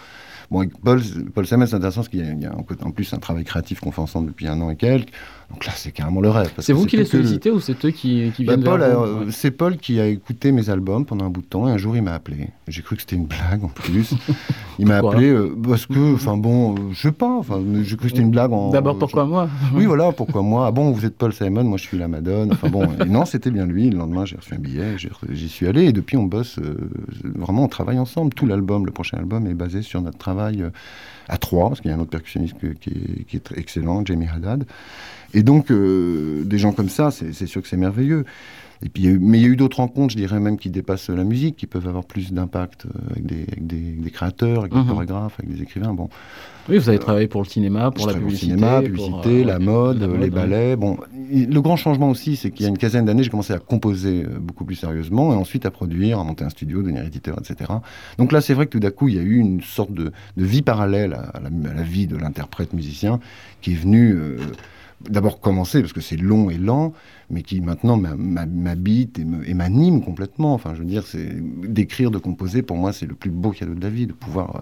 Bon, 0.49 0.59
avec 0.59 0.77
Paul, 0.81 1.01
Paul 1.33 1.45
Simon, 1.47 1.65
c'est 1.65 1.75
intéressant 1.75 2.01
parce 2.01 2.09
qu'il 2.09 2.19
y 2.19 2.23
a, 2.23 2.33
y 2.33 2.47
en 2.47 2.91
plus 2.91 3.13
un 3.13 3.17
travail 3.19 3.43
créatif 3.43 3.79
qu'on 3.79 3.91
fait 3.91 4.01
ensemble 4.01 4.27
depuis 4.27 4.47
un 4.47 4.59
an 4.61 4.69
et 4.69 4.75
quelques. 4.75 5.09
Donc 5.51 5.65
là, 5.65 5.73
c'est 5.75 5.91
carrément 5.91 6.21
le 6.21 6.29
rêve. 6.29 6.51
C'est 6.59 6.73
vous 6.73 6.85
qui 6.85 6.95
les 6.97 7.03
le- 7.03 7.09
sollicitez 7.09 7.51
ou 7.51 7.59
c'est 7.59 7.83
eux 7.85 7.91
qui, 7.91 8.31
qui 8.35 8.45
bah, 8.45 8.53
viennent 8.55 8.63
Paul, 8.63 8.81
euh, 8.81 9.25
Ouais. 9.25 9.31
c'est 9.31 9.51
Paul 9.51 9.77
qui 9.77 9.99
a 9.99 10.07
écouté 10.07 10.51
mes 10.51 10.69
albums 10.69 11.05
pendant 11.05 11.25
un 11.25 11.29
bout 11.29 11.41
de 11.41 11.45
temps 11.47 11.67
et 11.67 11.71
un 11.71 11.77
jour 11.77 11.95
il 11.95 12.01
m'a 12.01 12.13
appelé. 12.13 12.47
J'ai 12.67 12.81
cru 12.81 12.95
que 12.95 13.01
c'était 13.01 13.17
une 13.17 13.25
blague 13.27 13.63
en 13.63 13.67
plus. 13.67 14.13
il 14.79 14.87
m'a 14.87 14.97
appelé 14.97 15.29
euh, 15.29 15.55
parce 15.67 15.85
que, 15.85 16.13
enfin 16.15 16.37
bon, 16.37 16.73
euh, 16.73 16.77
je 16.93 17.01
sais 17.01 17.11
pas, 17.11 17.37
enfin 17.37 17.61
j'ai 17.83 17.95
cru 17.95 18.05
que 18.05 18.09
c'était 18.09 18.21
une 18.21 18.31
blague. 18.31 18.51
D'abord, 18.71 18.97
pourquoi 18.97 19.25
moi 19.25 19.49
Oui, 19.75 19.85
voilà, 19.85 20.11
pourquoi 20.11 20.41
moi? 20.41 20.65
Ah 20.67 20.71
bon, 20.71 20.91
vous 20.91 21.05
êtes 21.05 21.15
Paul 21.17 21.33
Simon, 21.33 21.63
moi 21.63 21.77
je 21.77 21.83
suis 21.83 21.97
la 21.97 22.07
Madone. 22.07 22.51
Enfin 22.53 22.69
bon, 22.69 22.87
et 23.03 23.09
non, 23.09 23.25
c'était 23.25 23.51
bien 23.51 23.65
lui. 23.65 23.89
Le 23.89 23.97
lendemain, 23.97 24.25
j'ai 24.25 24.35
reçu 24.37 24.53
un 24.53 24.59
billet, 24.59 24.95
j'y 25.29 25.49
suis 25.49 25.67
allé 25.67 25.85
et 25.85 25.91
depuis 25.93 26.17
on 26.17 26.23
bosse, 26.23 26.57
euh, 26.59 26.75
vraiment 27.35 27.63
on 27.63 27.67
travaille 27.67 27.99
ensemble. 27.99 28.33
Tout 28.33 28.45
l'album, 28.45 28.85
le 28.85 28.91
prochain 28.91 29.17
album 29.17 29.47
est 29.47 29.53
basé 29.53 29.81
sur 29.81 30.01
notre 30.01 30.17
travail 30.17 30.63
à 31.29 31.37
trois, 31.37 31.69
parce 31.69 31.81
qu'il 31.81 31.91
y 31.91 31.93
a 31.93 31.97
un 31.97 31.99
autre 31.99 32.09
percussionniste 32.09 32.57
que- 32.59 32.67
qui, 32.67 32.89
est, 32.89 33.23
qui 33.25 33.37
est 33.37 33.51
excellent, 33.55 34.03
Jamie 34.05 34.27
Haddad. 34.33 34.65
Et 35.33 35.43
donc, 35.43 35.71
des 35.71 36.57
gens 36.57 36.73
comme 36.73 36.89
ça, 36.89 37.09
c'est 37.11 37.45
sûr 37.45 37.61
que 37.61 37.67
c'est 37.67 37.77
merveilleux. 37.77 38.25
Et 38.83 38.89
puis, 38.89 39.03
il 39.03 39.05
y 39.05 39.09
a 39.09 39.15
eu- 39.15 39.19
mais 39.19 39.37
il 39.37 39.41
y 39.43 39.45
a 39.45 39.49
eu 39.49 39.55
d'autres 39.55 39.77
rencontres, 39.77 40.11
je 40.13 40.17
dirais 40.17 40.39
même, 40.39 40.57
qui 40.57 40.69
dépassent 40.71 41.09
la 41.09 41.23
musique, 41.23 41.55
qui 41.55 41.67
peuvent 41.67 41.87
avoir 41.87 42.03
plus 42.03 42.33
d'impact 42.33 42.85
euh, 42.87 43.11
avec, 43.11 43.25
des, 43.27 43.41
avec 43.51 43.67
des- 43.67 43.75
des 43.91 44.09
créateurs, 44.09 44.61
avec 44.61 44.73
Mhm. 44.73 44.83
des 44.83 44.89
chorégraphes, 44.89 45.39
avec 45.39 45.53
des 45.55 45.61
écrivains. 45.61 45.93
Bon, 45.93 46.09
Oui, 46.69 46.77
vous 46.77 46.89
avez 46.89 46.99
travaillé 46.99 47.27
pour 47.27 47.41
le 47.43 47.47
cinéma, 47.47 47.91
pour 47.91 48.07
la 48.07 48.13
publicité. 48.13 48.45
cinéma, 48.51 48.77
pour, 48.81 48.83
publicité, 48.85 49.41
euh, 49.41 49.45
la 49.45 49.59
mode, 49.59 49.99
la 49.99 50.05
euh, 50.05 50.07
mode, 50.09 50.17
les 50.17 50.23
ouais. 50.25 50.29
ballets. 50.29 50.75
Bon, 50.75 50.97
le 51.31 51.59
grand 51.59 51.75
changement 51.75 52.09
aussi, 52.09 52.35
c'est 52.35 52.49
qu'il 52.51 52.63
y 52.63 52.65
a 52.65 52.69
une 52.69 52.77
quinzaine 52.77 53.05
d'années, 53.05 53.23
j'ai 53.23 53.29
commencé 53.31 53.53
à 53.53 53.59
composer 53.59 54.23
euh, 54.25 54.39
beaucoup 54.39 54.63
plus 54.65 54.75
sérieusement 54.75 55.31
et 55.33 55.35
ensuite 55.35 55.65
à 55.65 55.71
produire, 55.71 56.19
à 56.19 56.23
monter 56.23 56.43
un 56.43 56.49
studio, 56.49 56.81
devenir 56.81 57.03
éditeur, 57.05 57.37
etc. 57.39 57.71
Donc 58.17 58.31
là, 58.31 58.41
c'est 58.41 58.53
vrai 58.55 58.65
que 58.65 58.71
tout 58.71 58.79
d'un 58.79 58.91
coup, 58.91 59.07
il 59.09 59.15
y 59.15 59.19
a 59.19 59.23
eu 59.23 59.37
une 59.37 59.61
sorte 59.61 59.91
de, 59.93 60.11
de 60.37 60.43
vie 60.45 60.61
parallèle 60.63 61.13
à, 61.13 61.21
à 61.21 61.39
la, 61.39 61.47
à 61.69 61.73
la 61.73 61.83
vie 61.83 62.07
de 62.07 62.15
l'interprète 62.15 62.73
musicien 62.73 63.19
qui 63.61 63.71
est 63.73 63.75
venue 63.75 64.13
euh, 64.13 64.37
d'abord 65.09 65.39
commencer 65.39 65.81
parce 65.81 65.93
que 65.93 66.01
c'est 66.01 66.17
long 66.17 66.49
et 66.49 66.57
lent, 66.57 66.93
mais 67.29 67.41
qui 67.43 67.61
maintenant 67.61 67.97
m'a- 67.97 68.15
m'a- 68.15 68.45
m'habite 68.45 69.19
et 69.19 69.25
me- 69.25 69.47
et 69.47 69.53
m'anime 69.53 70.01
complètement. 70.03 70.53
Enfin, 70.53 70.73
je 70.73 70.79
veux 70.79 70.85
dire, 70.85 71.05
c'est 71.07 71.29
d'écrire, 71.67 72.11
de 72.11 72.17
composer, 72.17 72.61
pour 72.61 72.77
moi, 72.77 72.93
c'est 72.93 73.05
le 73.05 73.15
plus 73.15 73.31
beau 73.31 73.51
cadeau 73.51 73.73
de 73.73 73.81
la 73.81 73.89
vie, 73.89 74.07
de 74.07 74.13
pouvoir 74.13 74.55
euh, 74.57 74.59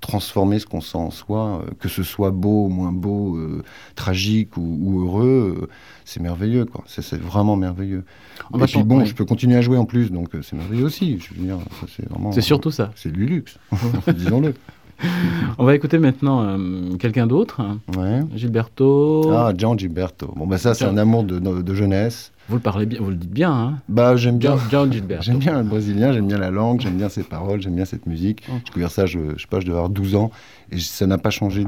transformer 0.00 0.58
ce 0.58 0.66
qu'on 0.66 0.80
sent 0.80 0.98
en 0.98 1.10
soi, 1.10 1.62
euh, 1.66 1.70
que 1.80 1.88
ce 1.88 2.02
soit 2.02 2.30
beau, 2.30 2.68
moins 2.68 2.92
beau, 2.92 3.36
euh, 3.36 3.62
tragique 3.94 4.56
ou, 4.56 4.78
ou 4.80 5.00
heureux, 5.02 5.68
c'est 6.04 6.20
merveilleux, 6.20 6.64
quoi. 6.64 6.84
C'est 6.86 7.14
vraiment 7.20 7.56
merveilleux. 7.56 8.04
On 8.52 8.58
et 8.58 8.66
puis 8.66 8.82
bon, 8.82 9.00
oui. 9.00 9.06
je 9.06 9.14
peux 9.14 9.24
continuer 9.24 9.56
à 9.56 9.60
jouer 9.60 9.78
en 9.78 9.84
plus, 9.84 10.10
donc 10.10 10.30
c'est 10.42 10.56
merveilleux 10.56 10.84
aussi. 10.84 11.18
Je 11.18 11.34
veux 11.34 11.44
dire, 11.44 11.58
c'est 11.96 12.08
vraiment. 12.08 12.32
C'est 12.32 12.40
surtout 12.40 12.70
ça. 12.70 12.90
C'est 12.96 13.12
du 13.12 13.26
luxe, 13.26 13.58
disons-le. 14.16 14.54
On 15.58 15.64
va 15.64 15.74
écouter 15.74 15.98
maintenant 15.98 16.42
euh, 16.42 16.96
quelqu'un 16.96 17.26
d'autre. 17.26 17.62
Ouais. 17.96 18.20
Gilberto. 18.34 19.30
Ah, 19.32 19.52
Gian 19.56 19.76
Gilberto. 19.76 20.32
Bon, 20.36 20.46
bah 20.46 20.58
ça, 20.58 20.74
c'est 20.74 20.84
un 20.84 20.96
amour 20.96 21.24
de, 21.24 21.74
jeunesse. 21.74 22.32
Vous 22.48 22.56
le 22.56 22.62
parlez 22.62 22.86
bien, 22.86 23.00
vous 23.00 23.10
le 23.10 23.16
dites 23.16 23.32
bien, 23.32 23.52
hein 23.52 23.78
Bah, 23.88 24.16
j'aime 24.16 24.38
bien. 24.38 24.56
Gian, 24.70 24.90
Gilberto. 24.90 25.24
J'aime 25.24 25.38
bien 25.38 25.58
le 25.58 25.64
brésilien, 25.64 26.12
j'aime 26.12 26.26
bien 26.26 26.38
la 26.38 26.50
langue, 26.50 26.80
j'aime 26.80 26.96
bien 26.96 27.08
ses 27.08 27.22
paroles, 27.22 27.62
j'aime 27.62 27.76
bien 27.76 27.84
cette 27.84 28.06
musique. 28.06 28.46
Mm. 28.48 28.52
J'ai 28.52 28.64
découvert 28.64 28.90
ça, 28.90 29.06
je, 29.06 29.18
je 29.36 29.42
sais 29.42 29.48
pas, 29.48 29.60
je 29.60 29.66
devais 29.66 29.76
avoir 29.76 29.90
12 29.90 30.16
ans 30.16 30.30
et 30.70 30.78
ça 30.78 31.06
n'a 31.06 31.18
pas 31.18 31.30
changé. 31.30 31.64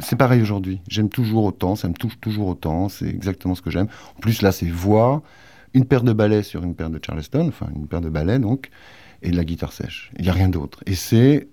C'est 0.00 0.16
pareil 0.16 0.42
aujourd'hui. 0.42 0.80
J'aime 0.88 1.08
toujours 1.08 1.44
autant, 1.44 1.76
ça 1.76 1.88
me 1.88 1.94
touche 1.94 2.18
toujours 2.20 2.48
autant, 2.48 2.88
c'est 2.88 3.08
exactement 3.08 3.54
ce 3.54 3.62
que 3.62 3.70
j'aime. 3.70 3.88
En 4.16 4.20
plus, 4.20 4.42
là, 4.42 4.52
c'est 4.52 4.68
voix, 4.68 5.22
une 5.74 5.84
paire 5.84 6.02
de 6.02 6.12
balais 6.12 6.42
sur 6.42 6.64
une 6.64 6.74
paire 6.74 6.90
de 6.90 7.00
Charleston, 7.04 7.46
enfin 7.48 7.68
une 7.74 7.86
paire 7.86 8.00
de 8.00 8.08
balais 8.08 8.38
donc, 8.38 8.70
et 9.22 9.30
de 9.30 9.36
la 9.36 9.44
guitare 9.44 9.72
sèche. 9.72 10.10
Il 10.18 10.24
n'y 10.24 10.30
a 10.30 10.32
rien 10.32 10.48
d'autre. 10.48 10.80
Et 10.86 10.94
c'est. 10.94 11.48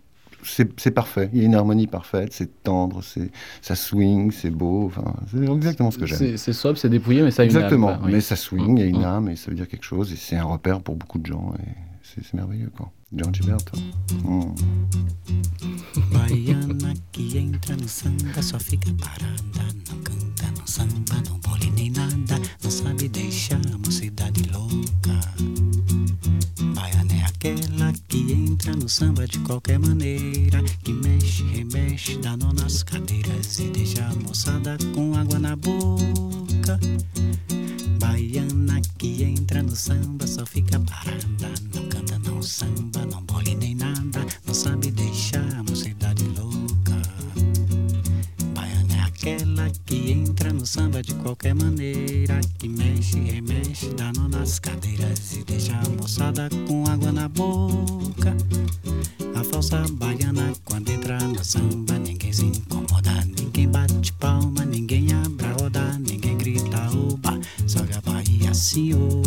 C'est 0.48 0.80
c'est 0.80 0.92
parfait, 0.92 1.30
il 1.34 1.40
y 1.40 1.42
a 1.42 1.46
une 1.46 1.56
harmonie 1.56 1.88
parfaite, 1.88 2.32
c'est 2.34 2.62
tendre, 2.64 3.02
c'est 3.04 3.32
ça 3.62 3.76
swing, 3.76 4.32
c'est 4.32 4.52
beau, 4.52 4.86
enfin, 4.86 5.14
c'est 5.32 5.44
exactement 5.44 5.92
ce 5.92 5.98
que 5.98 6.06
j'aime. 6.06 6.38
C'est 6.38 6.54
sobre, 6.54 6.78
c'est 6.78 6.90
dépouillé, 6.90 7.24
mais 7.24 7.32
ça 7.32 7.42
a 7.42 7.46
une 7.46 7.52
âme, 7.52 7.58
Exactement, 7.58 7.98
oui. 8.04 8.12
mais 8.14 8.22
ça 8.22 8.36
swing, 8.36 8.78
il 8.78 8.82
y 8.82 8.84
a 8.84 8.88
une 8.88 9.00
Mm. 9.02 9.06
âme 9.06 9.30
et 9.30 9.36
ça 9.36 9.50
veut 9.50 9.56
dire 9.58 9.68
quelque 9.68 9.84
chose 9.86 10.12
et 10.14 10.16
c'est 10.16 10.36
un 10.36 10.44
repère 10.46 10.82
pour 10.82 10.96
beaucoup 10.96 11.18
de 11.20 11.26
gens 11.26 11.54
et 11.60 11.70
c'est 12.04 12.24
c'est 12.24 12.36
merveilleux 12.36 12.72
quoi. 12.78 12.92
John 13.14 13.34
Gilberto. 13.34 13.78
Mm. 14.24 14.54
Baiana 16.12 16.94
que 17.12 17.38
entra 17.38 17.76
no 17.76 17.88
samba 17.88 18.42
só 18.42 18.60
fica 18.60 18.92
parada, 18.94 19.74
não 19.90 19.98
canta, 20.04 20.46
não 20.58 20.68
samba, 20.68 21.16
não 21.30 21.40
bole 21.40 21.70
nem 21.72 21.92
nada, 21.92 22.40
não 22.64 22.70
sabe 22.72 23.08
deixar 23.10 23.60
entra 28.66 28.76
no 28.78 28.90
samba 28.90 29.28
de 29.28 29.38
qualquer 29.40 29.78
maneira, 29.78 30.64
que 30.84 30.92
mexe, 30.92 31.44
remexe, 31.44 32.18
dá 32.18 32.36
nó 32.36 32.52
nas 32.52 32.82
cadeiras 32.82 33.60
e 33.60 33.70
deixa 33.70 34.04
a 34.04 34.16
moçada 34.16 34.76
com 34.96 35.16
água 35.16 35.38
na 35.38 35.56
boca. 35.56 36.80
Baiana 38.00 38.82
que 38.98 39.24
entra 39.24 39.62
no 39.62 39.76
samba 39.76 40.26
só 40.26 40.44
fica 40.48 40.80
parada, 40.80 41.54
não 41.76 41.88
canta, 41.90 42.18
não 42.18 42.42
samba, 42.42 43.06
não 43.06 43.22
bole 43.26 43.54
nem 43.54 43.76
nada, 43.76 44.26
não 44.48 44.54
sabe 44.54 44.90
deixar 44.90 45.46
a 45.54 45.62
mocidade 45.62 46.24
louca. 46.36 47.02
Baiana 48.56 48.96
é 48.96 49.02
aquela 49.02 49.70
que 49.86 50.12
entra 50.12 50.52
no 50.52 50.66
samba 50.66 51.04
de 51.04 51.14
qualquer 51.16 51.54
maneira, 51.54 52.42
que 52.58 52.68
mexe, 52.68 53.20
remexe, 53.20 53.90
dá 53.90 54.12
nó 54.14 54.28
nas 54.28 54.58
cadeiras 54.58 55.34
e 55.34 55.44
deixa 55.66 55.80
a 55.80 55.90
moçada 55.90 56.50
com 56.68 56.86
água 56.88 57.12
na 57.12 57.28
boca. 57.28 58.36
A 59.36 59.44
falsa 59.44 59.84
baiana 59.94 60.54
quando 60.64 60.90
entra 60.90 61.18
no 61.20 61.44
samba 61.44 61.98
ninguém 61.98 62.32
se 62.32 62.46
incomoda, 62.46 63.26
ninguém 63.38 63.68
bate 63.68 64.14
palma, 64.14 64.64
ninguém 64.64 65.12
abre 65.14 65.48
a 65.48 65.54
roda, 65.54 66.00
ninguém 66.00 66.38
grita 66.38 66.90
oba, 66.92 67.40
sobe 67.66 67.94
a 67.96 68.02
Bahia 68.02 68.52
assim 68.52 68.94
ô. 68.94 69.22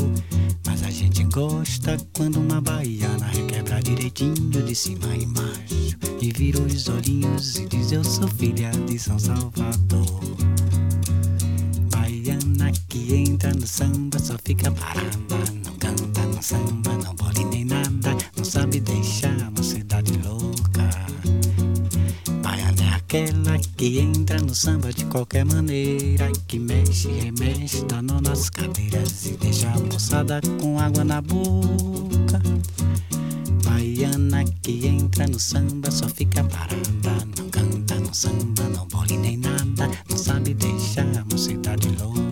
Mas 0.65 0.85
a 0.85 0.91
gente 0.91 1.25
gosta 1.25 1.97
quando 2.17 2.39
uma 2.39 2.61
baiana 2.61 3.27
requebra 3.27 3.83
direitinho 3.83 4.63
de 4.63 4.75
cima 4.75 5.09
a 5.09 5.17
embaixo, 5.17 5.99
e 6.21 6.33
vira 6.33 6.61
os 6.61 6.89
olhinhos 6.89 7.57
e 7.57 7.67
diz: 7.67 7.91
Eu 7.91 8.05
sou 8.05 8.29
filha 8.29 8.71
de 8.87 8.97
São 8.99 9.19
Salvador. 9.19 10.21
Baiana 11.91 12.71
que 12.89 13.15
entra 13.15 13.53
no 13.55 13.67
samba 13.67 14.19
só 14.19 14.37
fica 14.45 14.71
parada. 14.71 15.19
Não 15.65 15.75
canta, 15.75 16.18
não 16.39 16.43
samba, 16.43 16.93
não 17.05 17.17
pode 17.17 17.45
nem 17.47 17.65
nada. 17.65 18.17
Não 18.37 18.45
sabe 18.45 18.79
deixar 18.79 19.35
a 19.43 19.51
mocidade 19.51 20.13
louca. 20.25 20.89
Baiana 22.43 22.81
é 22.81 22.95
aquela 22.95 23.59
que 23.77 23.99
entra 23.99 24.41
no 24.41 24.55
samba 24.55 24.93
de 24.93 25.05
qualquer 25.07 25.45
maneira. 25.45 26.31
Que 26.47 26.61
mexe, 26.61 27.09
remexe, 27.09 27.85
dá 27.87 28.01
nó 28.01 28.21
nas 28.21 28.49
cadeiras 28.51 29.27
e 29.27 29.33
deixa 29.33 29.69
a 29.69 29.79
moçada 29.81 30.41
com 30.61 30.79
água 30.79 31.03
na 31.03 31.21
boca. 31.21 32.41
Baiana 33.65 34.45
que 34.63 34.87
entra 34.87 35.27
no 35.27 35.41
samba 35.41 35.91
só 35.91 36.09
fica 36.09 36.45
parada. 36.45 37.27
Não 37.37 37.49
canta, 37.51 37.97
não 37.97 38.15
samba, 38.15 38.63
não 38.77 38.87
bole 38.87 39.17
nem 39.17 39.39
nada. 39.39 39.91
Não 40.09 40.17
sabe 40.17 40.55
deixar 40.55 41.09
a 41.19 41.25
mocidade 41.25 41.89
louca. 42.01 42.29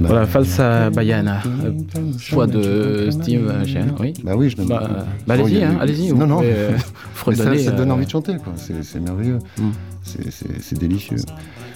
Voilà, 0.00 0.26
Falsa 0.26 0.90
Bayana, 0.90 1.42
euh, 1.46 1.83
choix 2.24 2.46
de 2.46 3.08
Steve 3.10 3.52
Chen, 3.66 3.94
oui. 4.00 4.14
Bah 4.22 4.32
oui, 4.36 4.50
je 4.50 4.56
donne. 4.56 4.68
Bah, 4.68 4.82
euh, 4.90 5.02
bah, 5.26 5.34
allez-y, 5.34 5.62
a 5.62 5.70
hein, 5.70 5.76
allez-y. 5.80 6.12
Non, 6.12 6.26
non. 6.26 6.36
pouvez, 6.36 6.52
euh, 6.52 6.70
Mais 7.28 7.34
ça, 7.34 7.58
ça 7.58 7.70
donne 7.72 7.90
euh, 7.90 7.94
envie 7.94 8.06
de 8.06 8.10
chanter, 8.10 8.36
quoi. 8.42 8.52
C'est 8.56 8.82
c'est 8.84 9.00
merveilleux. 9.00 9.38
Mm. 9.58 9.62
C'est- 10.02 10.30
C'est 10.30 10.60
c'est 10.62 10.78
délicieux. 10.78 11.16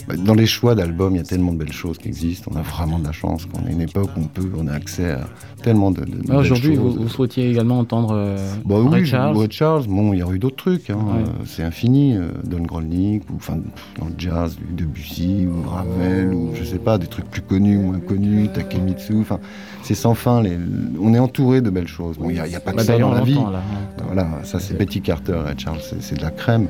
Bah, 0.06 0.14
Dans 0.16 0.34
les 0.34 0.46
choix 0.46 0.74
d'albums, 0.74 1.14
il 1.14 1.18
y 1.18 1.20
a 1.20 1.24
tellement 1.24 1.52
de 1.52 1.58
belles 1.58 1.72
choses 1.72 1.96
qui 1.98 2.08
existent. 2.08 2.50
On 2.54 2.58
a 2.58 2.62
vraiment 2.62 2.98
de 2.98 3.04
la 3.04 3.12
chance. 3.12 3.46
qu'on 3.46 3.66
est 3.66 3.72
une 3.72 3.80
époque 3.82 4.08
où 4.16 4.20
on 4.20 4.24
peut, 4.26 4.50
on 4.58 4.66
a 4.66 4.72
accès 4.72 5.10
à 5.12 5.20
tellement 5.62 5.90
de, 5.90 6.02
de- 6.04 6.32
Aujourd'hui, 6.34 6.76
vous, 6.76 6.90
choses. 6.90 6.98
vous 6.98 7.08
souhaitiez 7.08 7.50
également 7.50 7.78
entendre 7.78 8.12
euh, 8.14 8.36
Bah 8.66 8.76
Ray 8.78 9.02
oui, 9.02 9.06
Charles. 9.06 9.36
Ray 9.36 9.48
Charles. 9.50 9.84
Bon, 9.86 10.12
il 10.12 10.18
y 10.18 10.22
aurait 10.22 10.36
eu 10.36 10.38
d'autres 10.38 10.56
trucs. 10.56 10.88
hein. 10.90 10.96
Ouais. 10.96 11.22
Euh, 11.22 11.44
C'est 11.46 11.62
infini. 11.62 12.16
euh, 12.16 12.28
Don 12.44 12.60
Grolnick, 12.60 13.22
ou 13.30 13.36
enfin 13.36 13.56
dans 13.98 14.06
le 14.06 14.12
jazz, 14.18 14.56
Debussy, 14.70 15.46
ou 15.46 15.68
Ravel, 15.68 16.32
ou 16.34 16.50
je 16.54 16.64
sais 16.64 16.78
pas, 16.78 16.96
des 16.98 17.06
trucs 17.06 17.26
plus 17.30 17.42
connus, 17.42 17.78
moins 17.78 18.00
connus, 18.00 18.48
Takemitsu. 18.52 19.20
Enfin, 19.20 19.40
c'est 19.88 19.94
sans 19.94 20.14
fin. 20.14 20.42
Les... 20.42 20.58
On 21.00 21.14
est 21.14 21.18
entouré 21.18 21.60
de 21.62 21.70
belles 21.70 21.88
choses. 21.88 22.18
Bon, 22.18 22.28
il 22.28 22.34
n'y 22.42 22.54
a, 22.54 22.60
pas 22.60 22.72
que 22.72 22.76
Bah, 22.76 22.82
ça 22.82 22.92
D'ailleurs, 22.92 23.10
dans 23.10 23.14
la 23.16 23.22
vie. 23.22 23.34
là. 23.34 23.40
hein. 23.56 24.02
Voilà, 24.04 24.26
ça 24.44 24.60
c'est 24.60 24.76
Betty 24.76 25.00
Carter, 25.00 25.32
Ray 25.44 25.54
Charles, 25.58 25.78
c'est- 26.00 26.14
de 26.18 26.22
la 26.22 26.30
crème. 26.30 26.66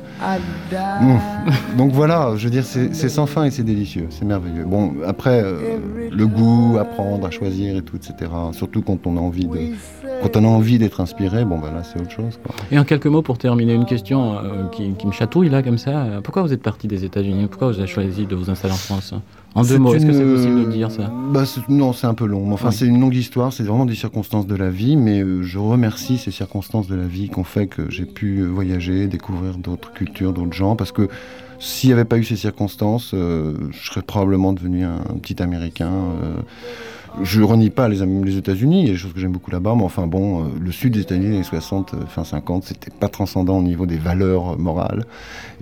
Mmh. 0.71 1.77
Donc 1.77 1.91
voilà, 1.91 2.33
je 2.35 2.45
veux 2.45 2.49
dire, 2.49 2.63
c'est 2.65 2.93
sans 3.09 3.25
fin 3.25 3.45
et 3.45 3.51
c'est 3.51 3.63
délicieux, 3.63 4.07
c'est 4.09 4.25
merveilleux. 4.25 4.65
Bon, 4.65 4.93
après, 5.05 5.41
euh, 5.43 5.77
le 6.11 6.27
goût, 6.27 6.77
apprendre 6.79 7.25
à 7.27 7.31
choisir 7.31 7.75
et 7.77 7.81
tout, 7.81 7.95
etc. 7.97 8.31
Surtout 8.53 8.81
quand 8.81 9.05
on 9.07 9.17
a 9.17 9.19
envie 9.19 9.45
de, 9.47 9.57
quand 10.21 10.35
on 10.37 10.43
a 10.43 10.47
envie 10.47 10.77
d'être 10.79 11.01
inspiré, 11.01 11.45
bon 11.45 11.57
ben 11.59 11.71
là 11.71 11.83
c'est 11.83 11.99
autre 12.01 12.11
chose. 12.11 12.39
Quoi. 12.43 12.55
Et 12.71 12.79
en 12.79 12.83
quelques 12.83 13.07
mots 13.07 13.21
pour 13.21 13.37
terminer, 13.37 13.73
une 13.73 13.85
question 13.85 14.33
euh, 14.33 14.65
qui, 14.71 14.91
qui 14.93 15.07
me 15.07 15.11
chatouille 15.11 15.49
là 15.49 15.63
comme 15.63 15.77
ça. 15.77 15.91
Euh, 15.91 16.21
Pourquoi 16.21 16.41
vous 16.43 16.53
êtes 16.53 16.61
parti 16.63 16.87
des 16.87 17.05
États-Unis? 17.05 17.47
Pourquoi 17.49 17.71
vous 17.71 17.77
avez 17.79 17.87
choisi 17.87 18.25
de 18.25 18.35
vous 18.35 18.49
installer 18.49 18.73
en 18.73 18.77
France? 18.77 19.13
En 19.55 19.63
deux 19.63 19.79
mots, 19.79 19.95
est-ce 19.95 20.05
que 20.05 20.13
c'est 20.13 20.23
possible 20.23 20.65
de 20.65 20.71
dire 20.71 20.91
ça? 20.91 21.11
bah, 21.31 21.43
Non, 21.69 21.91
c'est 21.93 22.05
un 22.05 22.13
peu 22.13 22.25
long. 22.27 22.51
Enfin, 22.53 22.67
Oui. 22.69 22.73
c'est 22.75 22.85
une 22.85 22.99
longue 23.01 23.08
histoire, 23.17 23.53
c'est 23.53 23.63
vraiment 23.63 23.85
des 23.85 23.95
circonstances 23.95 24.47
de 24.47 24.55
la 24.55 24.69
vie, 24.69 24.95
mais 24.95 25.21
euh, 25.21 25.43
je 25.43 25.57
remercie 25.57 26.17
ces 26.17 26.31
circonstances 26.31 26.87
de 26.87 26.95
la 26.95 27.07
vie 27.07 27.29
qui 27.29 27.39
ont 27.39 27.43
fait 27.43 27.67
que 27.67 27.89
j'ai 27.89 28.05
pu 28.05 28.43
voyager, 28.43 29.07
découvrir 29.07 29.57
d'autres 29.57 29.91
cultures, 29.93 30.33
d'autres 30.33 30.53
gens, 30.53 30.75
parce 30.75 30.91
que 30.91 31.09
s'il 31.59 31.89
n'y 31.89 31.93
avait 31.93 32.05
pas 32.05 32.17
eu 32.17 32.23
ces 32.23 32.35
circonstances, 32.35 33.11
euh, 33.13 33.55
je 33.71 33.89
serais 33.89 34.01
probablement 34.01 34.53
devenu 34.53 34.83
un, 34.83 34.99
petit 35.21 35.41
Américain. 35.41 35.91
euh, 36.23 36.41
je 37.21 37.41
renie 37.41 37.69
pas 37.69 37.87
les, 37.87 38.01
États-Unis, 38.37 38.81
il 38.81 38.87
y 38.87 38.89
a 38.89 38.93
des 38.93 38.97
choses 38.97 39.13
que 39.13 39.19
j'aime 39.19 39.31
beaucoup 39.31 39.51
là-bas, 39.51 39.73
mais 39.75 39.83
enfin 39.83 40.07
bon, 40.07 40.43
euh, 40.43 40.47
le 40.59 40.71
sud 40.71 40.93
des 40.93 41.01
États-Unis, 41.01 41.37
les 41.37 41.43
60, 41.43 41.93
euh, 41.93 42.05
fin 42.07 42.23
50, 42.23 42.63
c'était 42.63 42.91
pas 42.91 43.07
transcendant 43.07 43.57
au 43.57 43.63
niveau 43.63 43.85
des 43.85 43.97
valeurs 43.97 44.57
morales. 44.57 45.05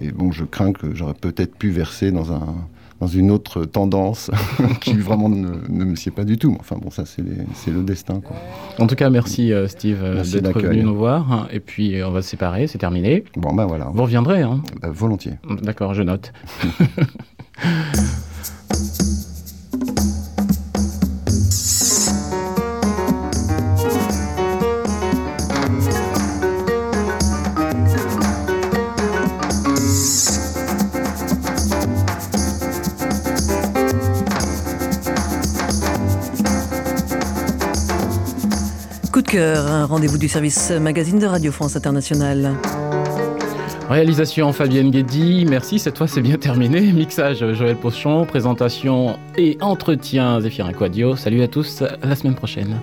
Et 0.01 0.11
bon, 0.11 0.31
je 0.31 0.45
crains 0.45 0.73
que 0.73 0.93
j'aurais 0.93 1.13
peut-être 1.13 1.55
pu 1.55 1.69
verser 1.69 2.11
dans 2.11 2.31
un 2.31 2.55
dans 2.99 3.07
une 3.07 3.31
autre 3.31 3.65
tendance 3.65 4.31
qui 4.81 4.93
vraiment 4.93 5.29
ne, 5.29 5.49
ne 5.69 5.85
me 5.85 5.95
sied 5.95 6.11
pas 6.11 6.23
du 6.23 6.37
tout. 6.37 6.51
Mais 6.51 6.57
Enfin 6.59 6.77
bon, 6.81 6.89
ça 6.89 7.03
c'est 7.05 7.21
le 7.71 7.83
destin. 7.83 8.21
Quoi. 8.21 8.35
En 8.79 8.87
tout 8.87 8.95
cas, 8.95 9.09
merci 9.09 9.53
euh, 9.53 9.67
Steve 9.67 10.03
euh, 10.03 10.23
d'être 10.23 10.59
venu 10.59 10.83
nous 10.83 10.95
voir. 10.95 11.47
Et 11.51 11.59
puis, 11.59 11.99
euh, 11.99 12.07
on 12.07 12.11
va 12.11 12.21
se 12.21 12.29
séparer, 12.29 12.67
c'est 12.67 12.77
terminé. 12.77 13.23
Bon 13.35 13.53
ben 13.53 13.65
voilà, 13.65 13.91
Vous 13.93 14.03
reviendrez, 14.03 14.41
hein 14.41 14.61
Bah, 14.81 14.89
volontiers. 14.91 15.33
D'accord, 15.61 15.93
je 15.93 16.03
note. 16.03 16.33
rendez-vous 39.87 40.17
du 40.17 40.27
service 40.27 40.71
magazine 40.71 41.19
de 41.19 41.25
Radio 41.25 41.51
France 41.51 41.75
Internationale. 41.75 42.53
Réalisation 43.89 44.51
Fabienne 44.51 44.91
Guédy, 44.91 45.45
merci, 45.45 45.79
cette 45.79 45.97
fois 45.97 46.07
c'est 46.07 46.21
bien 46.21 46.37
terminé. 46.37 46.81
Mixage 46.91 47.39
Joël 47.53 47.77
Pochon, 47.77 48.25
présentation 48.25 49.17
et 49.37 49.57
entretien 49.61 50.41
Zéphirin 50.41 50.73
Quadio. 50.73 51.15
Salut 51.15 51.41
à 51.41 51.47
tous, 51.47 51.83
la 52.03 52.15
semaine 52.15 52.35
prochaine. 52.35 52.77